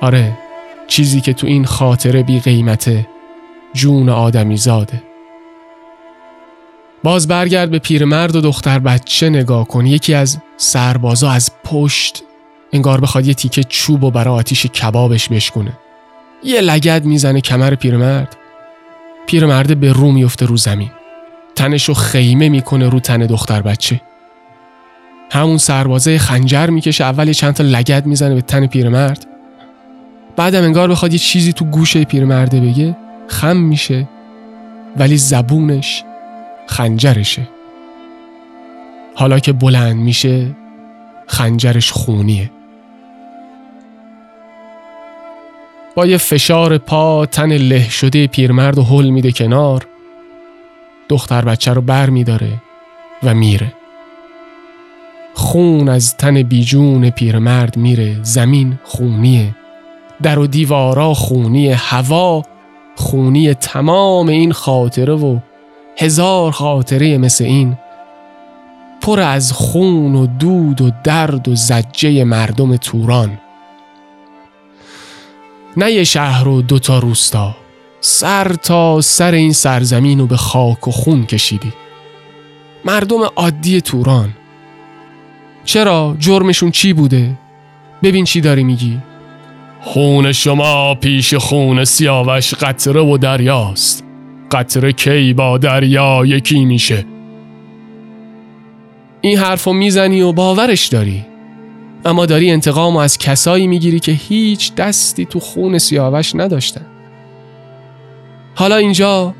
آره 0.00 0.32
چیزی 0.86 1.20
که 1.20 1.32
تو 1.32 1.46
این 1.46 1.64
خاطره 1.64 2.22
بی 2.22 2.40
قیمته 2.40 3.06
جون 3.74 4.08
آدمی 4.08 4.56
زاده 4.56 5.02
باز 7.04 7.28
برگرد 7.28 7.70
به 7.70 7.78
پیرمرد 7.78 8.36
و 8.36 8.40
دختر 8.40 8.78
بچه 8.78 9.28
نگاه 9.28 9.68
کن. 9.68 9.86
یکی 9.86 10.14
از 10.14 10.38
سربازا 10.56 11.30
از 11.30 11.50
پشت 11.64 12.22
انگار 12.72 13.00
بخواد 13.00 13.26
یه 13.26 13.34
تیکه 13.34 13.64
چوب 13.64 14.04
و 14.04 14.10
برای 14.10 14.34
آتیش 14.34 14.66
کبابش 14.66 15.28
بشکنه 15.28 15.72
یه 16.44 16.60
لگد 16.60 17.04
می‌زنه 17.04 17.40
کمر 17.40 17.74
پیرمرد. 17.74 18.36
پیرمرد 19.26 19.80
به 19.80 19.92
رو 19.92 20.12
میفته 20.12 20.46
رو 20.46 20.56
زمین. 20.56 20.90
تنشو 21.54 21.94
خیمه 21.94 22.48
می‌کنه 22.48 22.88
رو 22.88 23.00
تن 23.00 23.18
دختر 23.18 23.62
بچه. 23.62 24.00
همون 25.30 25.58
سربازه 25.58 26.18
خنجر 26.18 26.66
می‌کشه 26.66 27.04
اول 27.04 27.32
چند 27.32 27.54
تا 27.54 27.64
لگد 27.64 28.06
می‌زنه 28.06 28.34
به 28.34 28.40
تن 28.40 28.66
پیرمرد. 28.66 29.26
بعدم 30.36 30.62
انگار 30.62 30.88
بخواد 30.88 31.12
یه 31.12 31.18
چیزی 31.18 31.52
تو 31.52 31.64
گوشه 31.64 32.04
پیرمرده 32.04 32.60
بگه 32.60 32.96
خم 33.28 33.56
میشه 33.56 34.08
ولی 34.96 35.16
زبونش 35.16 36.04
خنجرشه. 36.66 37.48
حالا 39.14 39.38
که 39.38 39.52
بلند 39.52 39.96
میشه 39.96 40.56
خنجرش 41.26 41.92
خونیه. 41.92 42.50
با 45.94 46.06
یه 46.06 46.16
فشار 46.16 46.78
پا 46.78 47.26
تن 47.26 47.52
له 47.52 47.88
شده 47.88 48.26
پیرمرد 48.26 48.78
و 48.78 48.82
حل 48.84 49.10
میده 49.10 49.32
کنار. 49.32 49.86
دختر 51.08 51.44
بچه 51.44 51.72
رو 51.72 51.80
بر 51.80 52.10
میداره 52.10 52.52
و 53.22 53.34
میره. 53.34 53.72
خون 55.34 55.88
از 55.88 56.16
تن 56.16 56.42
بیجون 56.42 57.10
پیرمرد 57.10 57.76
میره. 57.76 58.16
زمین 58.22 58.78
خونیه. 58.84 59.54
در 60.22 60.38
و 60.38 60.46
دیوارا 60.46 61.14
خونی 61.14 61.68
هوا 61.68 62.42
خونی 62.96 63.54
تمام 63.54 64.28
این 64.28 64.52
خاطره 64.52 65.12
و 65.12 65.38
هزار 65.98 66.52
خاطره 66.52 67.18
مثل 67.18 67.44
این 67.44 67.76
پر 69.00 69.20
از 69.20 69.52
خون 69.52 70.14
و 70.14 70.26
دود 70.26 70.80
و 70.82 70.90
درد 71.04 71.48
و 71.48 71.54
زجه 71.54 72.24
مردم 72.24 72.76
توران. 72.76 73.38
نه 75.76 75.92
یه 75.92 76.04
شهر 76.04 76.48
و 76.48 76.62
دوتا 76.62 76.98
روستا. 76.98 77.56
سر 78.00 78.52
تا 78.52 79.00
سر 79.00 79.32
این 79.32 79.52
سرزمین 79.52 80.18
رو 80.18 80.26
به 80.26 80.36
خاک 80.36 80.88
و 80.88 80.90
خون 80.90 81.26
کشیدی. 81.26 81.72
مردم 82.84 83.20
عادی 83.36 83.80
توران. 83.80 84.34
چرا؟ 85.64 86.16
جرمشون 86.18 86.70
چی 86.70 86.92
بوده؟ 86.92 87.38
ببین 88.02 88.24
چی 88.24 88.40
داری 88.40 88.64
میگی. 88.64 88.98
خون 89.80 90.32
شما 90.32 90.94
پیش 90.94 91.34
خون 91.34 91.84
سیاوش 91.84 92.54
قطره 92.54 93.00
و 93.00 93.18
دریاست. 93.18 94.03
قطره 94.54 94.92
کی 94.92 95.34
با 95.34 95.58
دریا 95.58 96.22
یکی 96.26 96.64
میشه. 96.64 97.04
این 99.20 99.38
حرفو 99.38 99.72
می‌زنی 99.72 100.22
و 100.22 100.32
باورش 100.32 100.86
داری. 100.86 101.24
اما 102.04 102.26
داری 102.26 102.50
انتقام 102.50 102.96
از 102.96 103.18
کسایی 103.18 103.66
می‌گیری 103.66 104.00
که 104.00 104.12
هیچ 104.12 104.74
دستی 104.74 105.24
تو 105.24 105.40
خون 105.40 105.78
سیاوش 105.78 106.34
نداشتن. 106.34 106.86
حالا 108.54 108.76
اینجا 108.76 109.34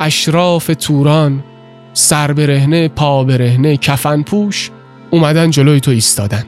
اشراف 0.00 0.70
توران 0.78 1.44
سر 1.92 2.32
برهنه 2.32 2.88
پا 2.88 3.24
برهنه 3.24 3.76
کفن 3.76 4.22
پوش 4.22 4.70
اومدن 5.10 5.50
جلوی 5.50 5.80
تو 5.80 5.90
ایستادن. 5.90 6.44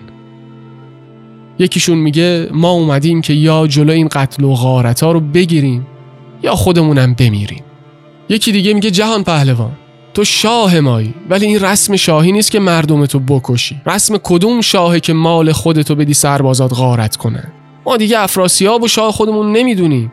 یکیشون 1.58 1.98
میگه 1.98 2.48
ما 2.52 2.70
اومدیم 2.70 3.20
که 3.20 3.32
یا 3.32 3.66
جلو 3.66 3.92
این 3.92 4.08
قتل 4.08 4.44
و 4.44 4.54
غارت 4.54 5.02
ها 5.02 5.12
رو 5.12 5.20
بگیریم 5.20 5.86
یا 6.42 6.54
خودمونم 6.54 7.14
بمیریم. 7.14 7.62
یکی 8.28 8.52
دیگه 8.52 8.74
میگه 8.74 8.90
جهان 8.90 9.24
پهلوان 9.24 9.72
تو 10.14 10.24
شاه 10.24 10.80
مایی 10.80 11.14
ولی 11.30 11.46
این 11.46 11.60
رسم 11.60 11.96
شاهی 11.96 12.32
نیست 12.32 12.50
که 12.50 12.60
مردم 12.60 13.06
تو 13.06 13.18
بکشی. 13.18 13.80
رسم 13.86 14.18
کدوم 14.22 14.60
شاهه 14.60 15.00
که 15.00 15.12
مال 15.12 15.52
خودتو 15.52 15.94
بدی 15.94 16.14
سربازات 16.14 16.72
غارت 16.74 17.16
کنن؟ 17.16 17.52
ما 17.86 17.96
دیگه 17.96 18.20
افراسیاب 18.20 18.82
و 18.82 18.88
شاه 18.88 19.12
خودمون 19.12 19.52
نمی‌دونیم. 19.52 20.12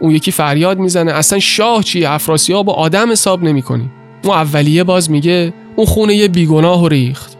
اون 0.00 0.10
یکی 0.10 0.30
فریاد 0.30 0.78
می‌زنه 0.78 1.12
اصلا 1.12 1.38
شاه 1.38 1.82
چی؟ 1.82 2.04
افراسیاب 2.04 2.68
و 2.68 2.70
آدم 2.70 3.12
حساب 3.12 3.42
نمی‌کنی. 3.42 3.90
اون 4.24 4.34
اولیه 4.34 4.84
باز 4.84 5.10
میگه 5.10 5.54
اون 5.76 5.86
خونه 5.86 6.14
یه 6.14 6.28
بیگناه 6.28 6.82
و 6.82 6.88
ریخت. 6.88 7.36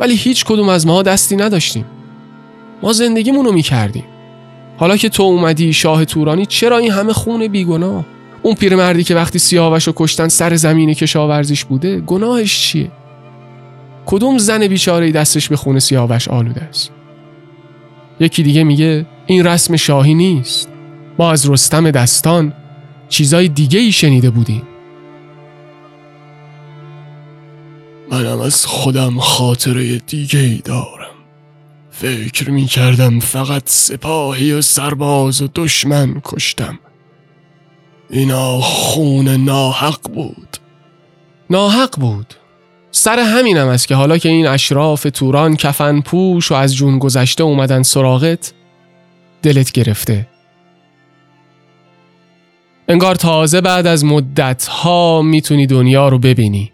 ولی 0.00 0.14
هیچ 0.14 0.44
کدوم 0.44 0.68
از 0.68 0.86
ما 0.86 1.02
دستی 1.02 1.36
نداشتیم. 1.36 1.84
ما 2.82 2.92
زندگیمونو 2.92 3.52
می‌کردیم. 3.52 4.04
حالا 4.82 4.96
که 4.96 5.08
تو 5.08 5.22
اومدی 5.22 5.72
شاه 5.72 6.04
تورانی 6.04 6.46
چرا 6.46 6.78
این 6.78 6.92
همه 6.92 7.12
خون 7.12 7.48
بیگناه؟ 7.48 8.04
اون 8.42 8.54
پیرمردی 8.54 9.04
که 9.04 9.14
وقتی 9.14 9.38
سیاوش 9.38 9.86
رو 9.86 9.92
کشتن 9.96 10.28
سر 10.28 10.56
زمین 10.56 10.94
کشاورزیش 10.94 11.64
بوده 11.64 12.00
گناهش 12.00 12.60
چیه؟ 12.60 12.90
کدوم 14.06 14.38
زن 14.38 14.66
بیچاره 14.68 15.12
دستش 15.12 15.48
به 15.48 15.56
خون 15.56 15.78
سیاوش 15.78 16.28
آلوده 16.28 16.60
است؟ 16.60 16.90
یکی 18.20 18.42
دیگه 18.42 18.64
میگه 18.64 19.06
این 19.26 19.46
رسم 19.46 19.76
شاهی 19.76 20.14
نیست. 20.14 20.68
ما 21.18 21.32
از 21.32 21.50
رستم 21.50 21.90
دستان 21.90 22.52
چیزای 23.08 23.48
دیگه 23.48 23.78
ای 23.78 23.92
شنیده 23.92 24.30
بودیم. 24.30 24.62
منم 28.10 28.40
از 28.40 28.66
خودم 28.66 29.18
خاطره 29.18 29.98
دیگه 29.98 30.38
ای 30.38 30.62
دارم. 30.64 31.11
فکر 32.02 32.50
می 32.50 32.66
کردم 32.66 33.20
فقط 33.20 33.62
سپاهی 33.66 34.52
و 34.52 34.60
سرباز 34.60 35.42
و 35.42 35.48
دشمن 35.54 36.20
کشتم. 36.24 36.78
اینا 38.10 38.60
خون 38.60 39.28
ناحق 39.28 40.12
بود. 40.14 40.56
ناحق 41.50 42.00
بود. 42.00 42.34
سر 42.90 43.18
همینم 43.18 43.68
است 43.68 43.88
که 43.88 43.94
حالا 43.94 44.18
که 44.18 44.28
این 44.28 44.46
اشراف 44.46 45.06
توران 45.14 45.56
کفن 45.56 46.00
پوش 46.00 46.52
و 46.52 46.54
از 46.54 46.74
جون 46.74 46.98
گذشته 46.98 47.44
اومدن 47.44 47.82
سراغت 47.82 48.52
دلت 49.42 49.72
گرفته. 49.72 50.28
انگار 52.88 53.14
تازه 53.14 53.60
بعد 53.60 53.86
از 53.86 54.04
مدت 54.04 54.66
ها 54.66 55.22
می‌تونی 55.22 55.66
دنیا 55.66 56.08
رو 56.08 56.18
ببینی. 56.18 56.72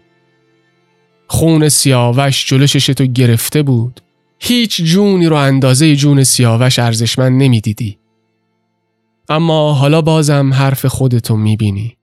خون 1.27 1.69
سیاوش 1.69 2.45
جلو 2.45 2.67
تو 2.67 3.05
گرفته 3.05 3.63
بود. 3.63 4.01
هیچ 4.39 4.81
جونی 4.81 5.25
رو 5.25 5.35
اندازه 5.35 5.95
جون 5.95 6.23
سیاوش 6.23 6.79
ارزشمند 6.79 7.43
نمی‌دیدی. 7.43 7.97
اما 9.29 9.73
حالا 9.73 10.01
بازم 10.01 10.53
حرف 10.53 10.85
خودتو 10.85 11.35
می‌بینی. 11.37 11.95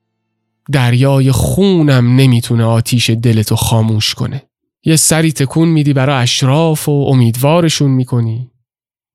دریای 0.72 1.32
خونم 1.32 2.16
نمی‌تونه 2.16 2.64
آتیش 2.64 3.10
دلتو 3.10 3.56
خاموش 3.56 4.14
کنه. 4.14 4.42
یه 4.84 4.96
سری 4.96 5.32
تکون 5.32 5.68
میدی 5.68 5.92
برای 5.92 6.22
اشراف 6.22 6.88
و 6.88 6.92
امیدوارشون 6.92 7.90
می‌کنی. 7.90 8.50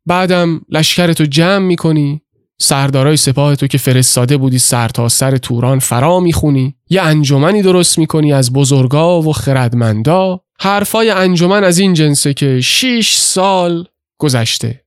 بعدم 0.06 0.62
لشکرتو 0.70 1.26
جمع 1.26 1.66
می‌کنی. 1.66 2.22
سردارای 2.60 3.18
سپاه 3.18 3.56
تو 3.56 3.68
که 3.68 3.78
فرستاده 3.78 4.38
بودی 4.38 4.60
سر 4.60 4.88
تا 4.88 5.10
سر 5.10 5.38
توران 5.38 5.80
فرا 5.80 6.20
می‌خونی. 6.20 6.76
یه 6.90 7.02
انجمنی 7.02 7.62
درست 7.62 8.00
می‌کنی 8.00 8.34
از 8.34 8.54
بزرگا 8.54 9.22
و 9.22 9.34
خردمندا. 9.34 10.42
حرفای 10.64 11.10
انجمن 11.10 11.64
از 11.64 11.80
این 11.80 11.94
جنسه 11.94 12.34
که 12.34 12.62
شیش 12.62 13.14
سال 13.14 13.88
گذشته. 14.20 14.84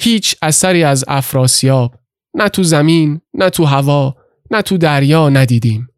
هیچ 0.00 0.36
اثری 0.42 0.84
از 0.84 1.04
افراسیاب 1.08 1.94
نه 2.36 2.48
تو 2.48 2.62
زمین 2.62 3.20
نه 3.34 3.50
تو 3.50 3.64
هوا 3.64 4.16
نه 4.50 4.62
تو 4.62 4.78
دریا 4.78 5.28
ندیدیم. 5.28 5.88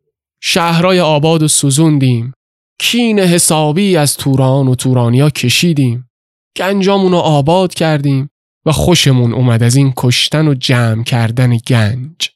شهرهای 0.41 1.01
آباد 1.01 1.43
و 1.43 1.49
سوزوندیم. 1.49 2.33
کین 2.81 3.19
حسابی 3.19 3.97
از 3.97 4.17
توران 4.17 4.69
و 4.69 4.75
تورانیا 4.75 5.31
کشیدیم. 5.31 6.11
گنجامون 6.57 7.13
رو 7.13 7.19
آباد 7.19 7.75
کردیم 7.75 8.31
و 8.67 8.73
خوشمون 8.73 9.35
اومد 9.35 9.63
از 9.63 9.77
این 9.77 9.93
کشتن 9.97 10.49
و 10.49 10.55
جمع 10.55 11.05
کردن 11.05 11.57
گنج. 11.57 12.31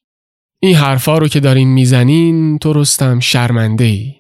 این 0.63 0.77
حرفا 0.77 1.19
رو 1.19 1.29
که 1.29 1.41
دارین 1.41 1.69
می‌زنین 1.69 2.59
تو 2.59 2.73
رستم 2.73 3.21
شرمنده 3.21 3.85
ای 3.85 4.15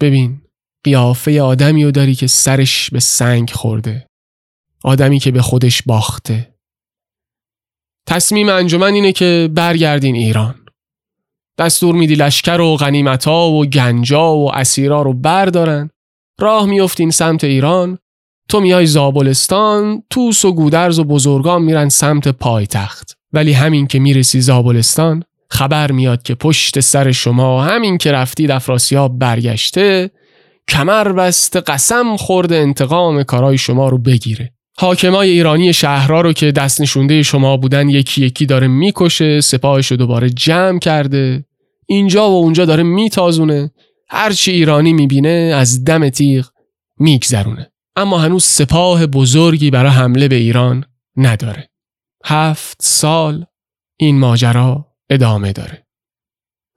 ببین 0.00 0.43
قیافه 0.84 1.42
آدمی 1.42 1.84
رو 1.84 1.90
داری 1.90 2.14
که 2.14 2.26
سرش 2.26 2.90
به 2.90 3.00
سنگ 3.00 3.50
خورده. 3.50 4.06
آدمی 4.84 5.18
که 5.18 5.30
به 5.30 5.42
خودش 5.42 5.82
باخته. 5.82 6.54
تصمیم 8.08 8.48
انجمن 8.48 8.94
اینه 8.94 9.12
که 9.12 9.50
برگردین 9.54 10.14
ایران. 10.14 10.54
دستور 11.58 11.94
میدی 11.94 12.14
لشکر 12.14 12.60
و 12.60 12.76
غنیمتا 12.76 13.48
و 13.48 13.66
گنجا 13.66 14.34
و 14.34 14.54
اسیرا 14.54 15.02
رو 15.02 15.12
بردارن. 15.12 15.90
راه 16.40 16.66
میفتین 16.66 17.10
سمت 17.10 17.44
ایران. 17.44 17.98
تو 18.48 18.60
میای 18.60 18.86
زابلستان 18.86 20.02
توس 20.10 20.44
و 20.44 20.52
گودرز 20.52 20.98
و 20.98 21.04
بزرگان 21.04 21.62
میرن 21.62 21.88
سمت 21.88 22.28
پایتخت. 22.28 23.16
ولی 23.32 23.52
همین 23.52 23.86
که 23.86 23.98
می‌رسی 23.98 24.40
زابلستان 24.40 25.24
خبر 25.50 25.92
میاد 25.92 26.22
که 26.22 26.34
پشت 26.34 26.80
سر 26.80 27.12
شما 27.12 27.64
همین 27.64 27.98
که 27.98 28.12
رفتید 28.12 28.50
افراسیاب 28.50 29.18
برگشته 29.18 30.10
کمر 30.68 31.12
بست 31.12 31.56
قسم 31.56 32.16
خورده 32.16 32.56
انتقام 32.56 33.22
کارای 33.22 33.58
شما 33.58 33.88
رو 33.88 33.98
بگیره. 33.98 34.52
حاکمای 34.78 35.30
ایرانی 35.30 35.72
شهرها 35.72 36.20
رو 36.20 36.32
که 36.32 36.52
دست 36.52 36.80
نشونده 36.80 37.22
شما 37.22 37.56
بودن 37.56 37.88
یکی 37.88 38.24
یکی 38.24 38.46
داره 38.46 38.68
می‌کشه 38.68 39.40
سپاهش 39.40 39.90
رو 39.90 39.96
دوباره 39.96 40.30
جمع 40.30 40.78
کرده. 40.78 41.44
اینجا 41.86 42.30
و 42.30 42.34
اونجا 42.34 42.64
داره 42.64 42.82
میتازونه. 42.82 43.70
هرچی 44.08 44.50
ایرانی 44.50 44.92
می‌بینه 44.92 45.52
از 45.56 45.84
دم 45.84 46.08
تیغ 46.08 46.46
میگذرونه. 46.98 47.70
اما 47.96 48.18
هنوز 48.18 48.44
سپاه 48.44 49.06
بزرگی 49.06 49.70
برای 49.70 49.92
حمله 49.92 50.28
به 50.28 50.34
ایران 50.34 50.84
نداره. 51.16 51.68
هفت 52.24 52.76
سال 52.80 53.46
این 53.96 54.18
ماجرا 54.18 54.86
ادامه 55.10 55.52
داره. 55.52 55.86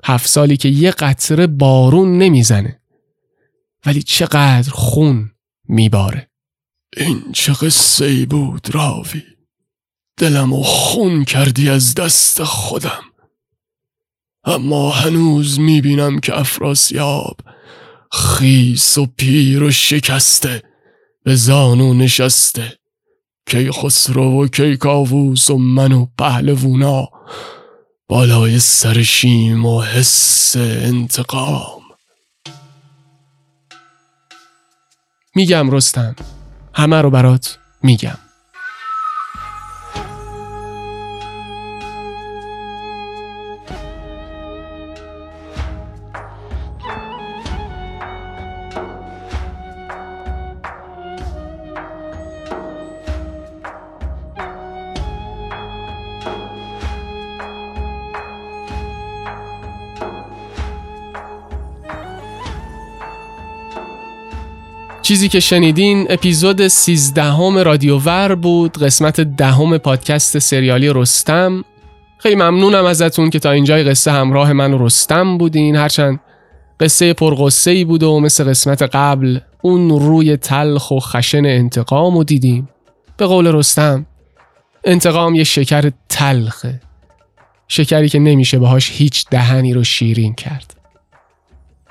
هفت 0.04 0.28
سالی 0.28 0.58
که 0.58 0.70
یه 0.70 0.92
قطره 0.92 1.48
بارون 1.48 2.18
نمی‌زنه. 2.18 2.80
ولی 3.86 4.04
چقدر 4.04 4.70
خون 4.72 5.32
میباره. 5.68 6.30
این 6.98 7.32
چه 7.34 7.54
قصه 7.54 8.26
بود 8.26 8.68
راوی؟ 8.76 9.24
دلم 10.18 10.54
و 10.54 10.64
خون 10.64 11.26
کردی 11.26 11.70
از 11.70 11.96
دست 11.96 12.44
خودم. 12.44 13.04
اما 14.44 14.92
هنوز 14.92 15.60
می‌بینم 15.60 16.20
که 16.20 16.40
افراسیاب 16.40 17.38
خیس 18.12 18.98
و 18.98 19.06
پیر 19.06 19.64
و 19.64 19.72
شکسته 19.72 20.64
به 21.24 21.36
زانو 21.36 21.94
نشسته. 21.94 22.78
کی 23.50 23.72
خسرو 23.72 24.44
و 24.44 24.48
کی 24.48 24.78
کاووس 24.78 25.50
و 25.50 25.58
من 25.58 25.92
و 25.92 26.06
پهلوونا 26.18 27.10
بالای 28.10 28.60
سر 28.60 29.04
شیم 29.04 29.66
و 29.66 29.82
حس 29.82 30.56
انتقام. 30.58 31.77
میگم 35.38 35.72
رستم. 35.72 36.16
همه 36.74 37.02
رو 37.02 37.10
برات 37.10 37.58
میگم. 37.84 38.18
چیزی 65.08 65.30
که 65.30 65.40
شنیدین 65.40 66.08
اپیزود 66.10 66.68
13 66.68 67.24
همه 67.24 67.64
رادیو 67.64 67.98
ور 67.98 68.36
بود 68.36 68.78
قسمت 68.78 69.22
دهم 69.22 69.78
پادکست 69.78 70.40
سریالی 70.40 70.90
رستم. 70.96 71.66
خیلی 72.18 72.36
ممنونم 72.36 72.86
ازتون 72.86 73.30
که 73.30 73.40
تا 73.40 73.52
اینجای 73.52 73.84
قصه 73.84 74.12
همراه 74.12 74.54
من 74.54 74.80
رستم 74.80 75.38
بودین. 75.38 75.76
هرچند 75.76 76.20
قصه 76.80 77.14
پرقصه 77.14 77.72
ای 77.72 77.86
بود 77.86 78.04
و 78.04 78.20
مثل 78.20 78.44
قسمت 78.44 78.82
قبل 78.82 79.40
اون 79.62 79.90
روی 79.90 80.38
تلخ 80.38 80.92
و 80.92 81.00
خشن 81.00 81.46
انتقام 81.46 82.18
رو 82.18 82.24
دیدیم. 82.24 82.70
به 83.18 83.26
قول 83.26 83.48
رستم 83.48 84.06
انتقام 84.84 85.36
یه 85.36 85.44
شکر 85.44 85.92
تلخه. 86.10 86.82
شکری 87.68 88.10
که 88.10 88.20
نمیشه 88.20 88.60
باهاش 88.60 88.92
هیچ 88.92 89.26
دهنی 89.30 89.74
رو 89.74 89.84
شیرین 89.84 90.34
کرد. 90.34 90.77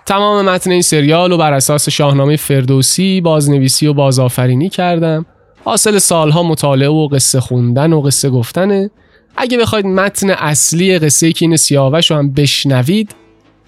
تمام 0.07 0.45
متن 0.45 0.71
این 0.71 0.83
سریال 0.83 1.31
رو 1.31 1.37
بر 1.37 1.53
اساس 1.53 1.89
شاهنامه 1.89 2.37
فردوسی 2.37 3.21
بازنویسی 3.21 3.87
و 3.87 3.93
بازآفرینی 3.93 4.69
کردم. 4.69 5.27
حاصل 5.65 5.99
سالها 5.99 6.43
مطالعه 6.43 6.89
و 6.89 7.09
قصه 7.09 7.41
خوندن 7.41 7.93
و 7.93 8.01
قصه 8.01 8.31
گفتنه. 8.31 8.91
اگه 9.37 9.59
بخواید 9.59 9.87
متن 9.87 10.31
اصلی 10.31 10.99
قصه 10.99 11.33
کین 11.33 11.57
سیاوش 11.57 12.11
رو 12.11 12.17
هم 12.17 12.33
بشنوید 12.33 13.15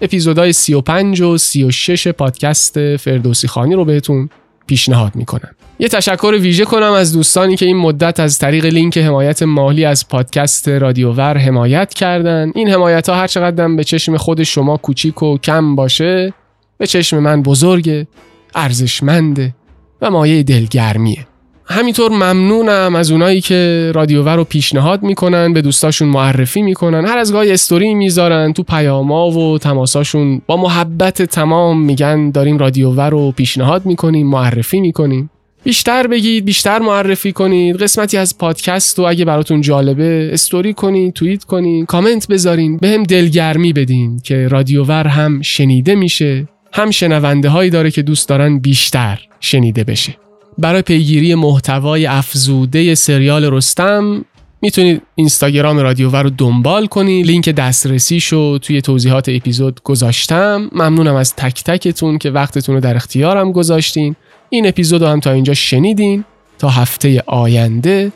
اپیزودهای 0.00 0.52
35 0.52 1.20
و 1.20 1.38
36 1.38 2.08
پادکست 2.08 2.96
فردوسی 2.96 3.48
خانی 3.48 3.74
رو 3.74 3.84
بهتون 3.84 4.28
پیشنهاد 4.66 5.16
می‌کنم. 5.16 5.54
یه 5.80 5.88
تشکر 5.88 6.38
ویژه 6.40 6.64
کنم 6.64 6.92
از 6.92 7.12
دوستانی 7.12 7.56
که 7.56 7.66
این 7.66 7.76
مدت 7.76 8.20
از 8.20 8.38
طریق 8.38 8.64
لینک 8.64 8.98
حمایت 8.98 9.42
مالی 9.42 9.84
از 9.84 10.08
پادکست 10.08 10.68
رادیوور 10.68 11.38
حمایت 11.38 11.94
کردن. 11.94 12.52
این 12.54 12.68
حمایت 12.68 13.08
ها 13.08 13.14
هر 13.14 13.26
چقدر 13.26 13.68
به 13.68 13.84
چشم 13.84 14.16
خود 14.16 14.42
شما 14.42 14.76
کوچیک 14.76 15.22
و 15.22 15.38
کم 15.38 15.76
باشه 15.76 16.32
به 16.78 16.86
چشم 16.86 17.18
من 17.18 17.42
بزرگه 17.42 18.06
ارزشمنده 18.54 19.54
و 20.02 20.10
مایه 20.10 20.42
دلگرمیه. 20.42 21.26
همینطور 21.64 22.10
ممنونم 22.12 22.94
از 22.96 23.10
اونایی 23.10 23.40
که 23.40 23.92
رادیوور 23.94 24.36
رو 24.36 24.44
پیشنهاد 24.44 25.02
می‌کنن 25.02 25.52
به 25.52 25.62
دوستاشون 25.62 26.08
معرفی 26.08 26.62
می‌کنن. 26.62 27.06
هر 27.06 27.18
از 27.18 27.32
گاهی 27.32 27.52
استوری 27.52 27.94
می‌ذارن 27.94 28.52
تو 28.52 28.62
پیاما 28.62 29.30
و 29.30 29.58
تماساشون. 29.58 30.42
با 30.46 30.56
محبت 30.56 31.22
تمام 31.22 31.82
میگن 31.82 32.30
داریم 32.30 32.58
رادیوور 32.58 33.10
رو 33.10 33.32
پیشنهاد 33.32 33.86
می‌کنیم 33.86 34.26
معرفی 34.26 34.80
می‌کنیم. 34.80 35.30
بیشتر 35.64 36.06
بگید 36.06 36.44
بیشتر 36.44 36.78
معرفی 36.78 37.32
کنید. 37.32 37.76
قسمتی 37.76 38.16
از 38.16 38.38
پادکست 38.38 38.98
و 38.98 39.02
اگه 39.02 39.24
براتون 39.24 39.60
جالبه 39.60 40.30
استوری 40.32 40.72
کنید 40.72 41.12
توییت 41.14 41.44
کنید 41.44 41.86
کامنت 41.86 42.28
بذارین 42.28 42.76
به 42.76 42.88
هم 42.88 43.02
دلگرمی 43.02 43.72
بدین 43.72 44.18
که 44.18 44.48
رادیوور 44.48 45.06
هم 45.06 45.42
شنیده 45.42 45.94
میشه 45.94 46.48
هم 46.72 46.90
شنونده 46.90 47.48
هایی 47.48 47.70
داره 47.70 47.90
که 47.90 48.02
دوست 48.02 48.28
دارن 48.28 48.58
بیشتر 48.58 49.20
شنیده 49.40 49.84
بشه. 49.84 50.16
برای 50.58 50.82
پیگیری 50.82 51.34
محتوای 51.34 52.06
افزوده 52.06 52.94
سریال 52.94 53.44
رستم 53.44 54.24
می‌تونید 54.62 55.02
اینستاگرام 55.14 55.78
رادیوور 55.78 56.22
رو 56.22 56.30
دنبال 56.30 56.86
کنید. 56.86 57.26
لینک 57.26 57.48
دسترسیشو 57.48 58.58
توی 58.58 58.82
توضیحات 58.82 59.28
اپیزود 59.28 59.80
گذاشتم. 59.82 60.70
ممنونم 60.72 61.14
از 61.14 61.36
تک 61.36 61.64
تکتون 61.64 62.18
که 62.18 62.30
وقتتون 62.30 62.74
رو 62.74 62.80
در 62.80 62.96
اختیارم 62.96 63.52
گذاشتین. 63.52 64.16
این 64.50 64.68
اپیزود 64.68 65.02
هم 65.02 65.20
تا 65.20 65.30
اینجا 65.30 65.54
شنیدین. 65.54 66.24
تا 66.58 66.68
هفته 66.68 67.22
آینده 67.26 68.12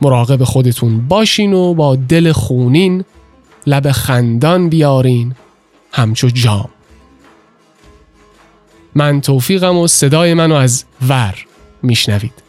مراقب 0.00 0.44
خودتون 0.44 1.08
باشین 1.08 1.52
و 1.52 1.74
با 1.74 1.96
دل 1.96 2.32
خونین 2.32 3.04
لب 3.66 3.92
خندان 3.92 4.68
بیارین. 4.68 5.34
همچو 5.92 6.28
جام. 6.28 6.68
من 8.94 9.20
توفیقم 9.20 9.76
و 9.76 9.86
صدای 9.86 10.34
منو 10.34 10.54
از 10.54 10.84
ور 11.08 11.46
میشنوید. 11.82 12.43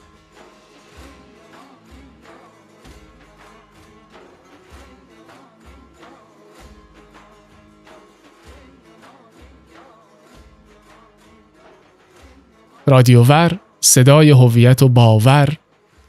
رادیوور 12.87 13.59
صدای 13.81 14.29
هویت 14.29 14.83
و 14.83 14.89
باور 14.89 15.57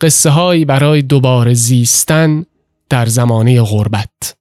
قصه 0.00 0.30
هایی 0.30 0.64
برای 0.64 1.02
دوباره 1.02 1.54
زیستن 1.54 2.44
در 2.88 3.06
زمانه 3.06 3.62
غربت. 3.62 4.35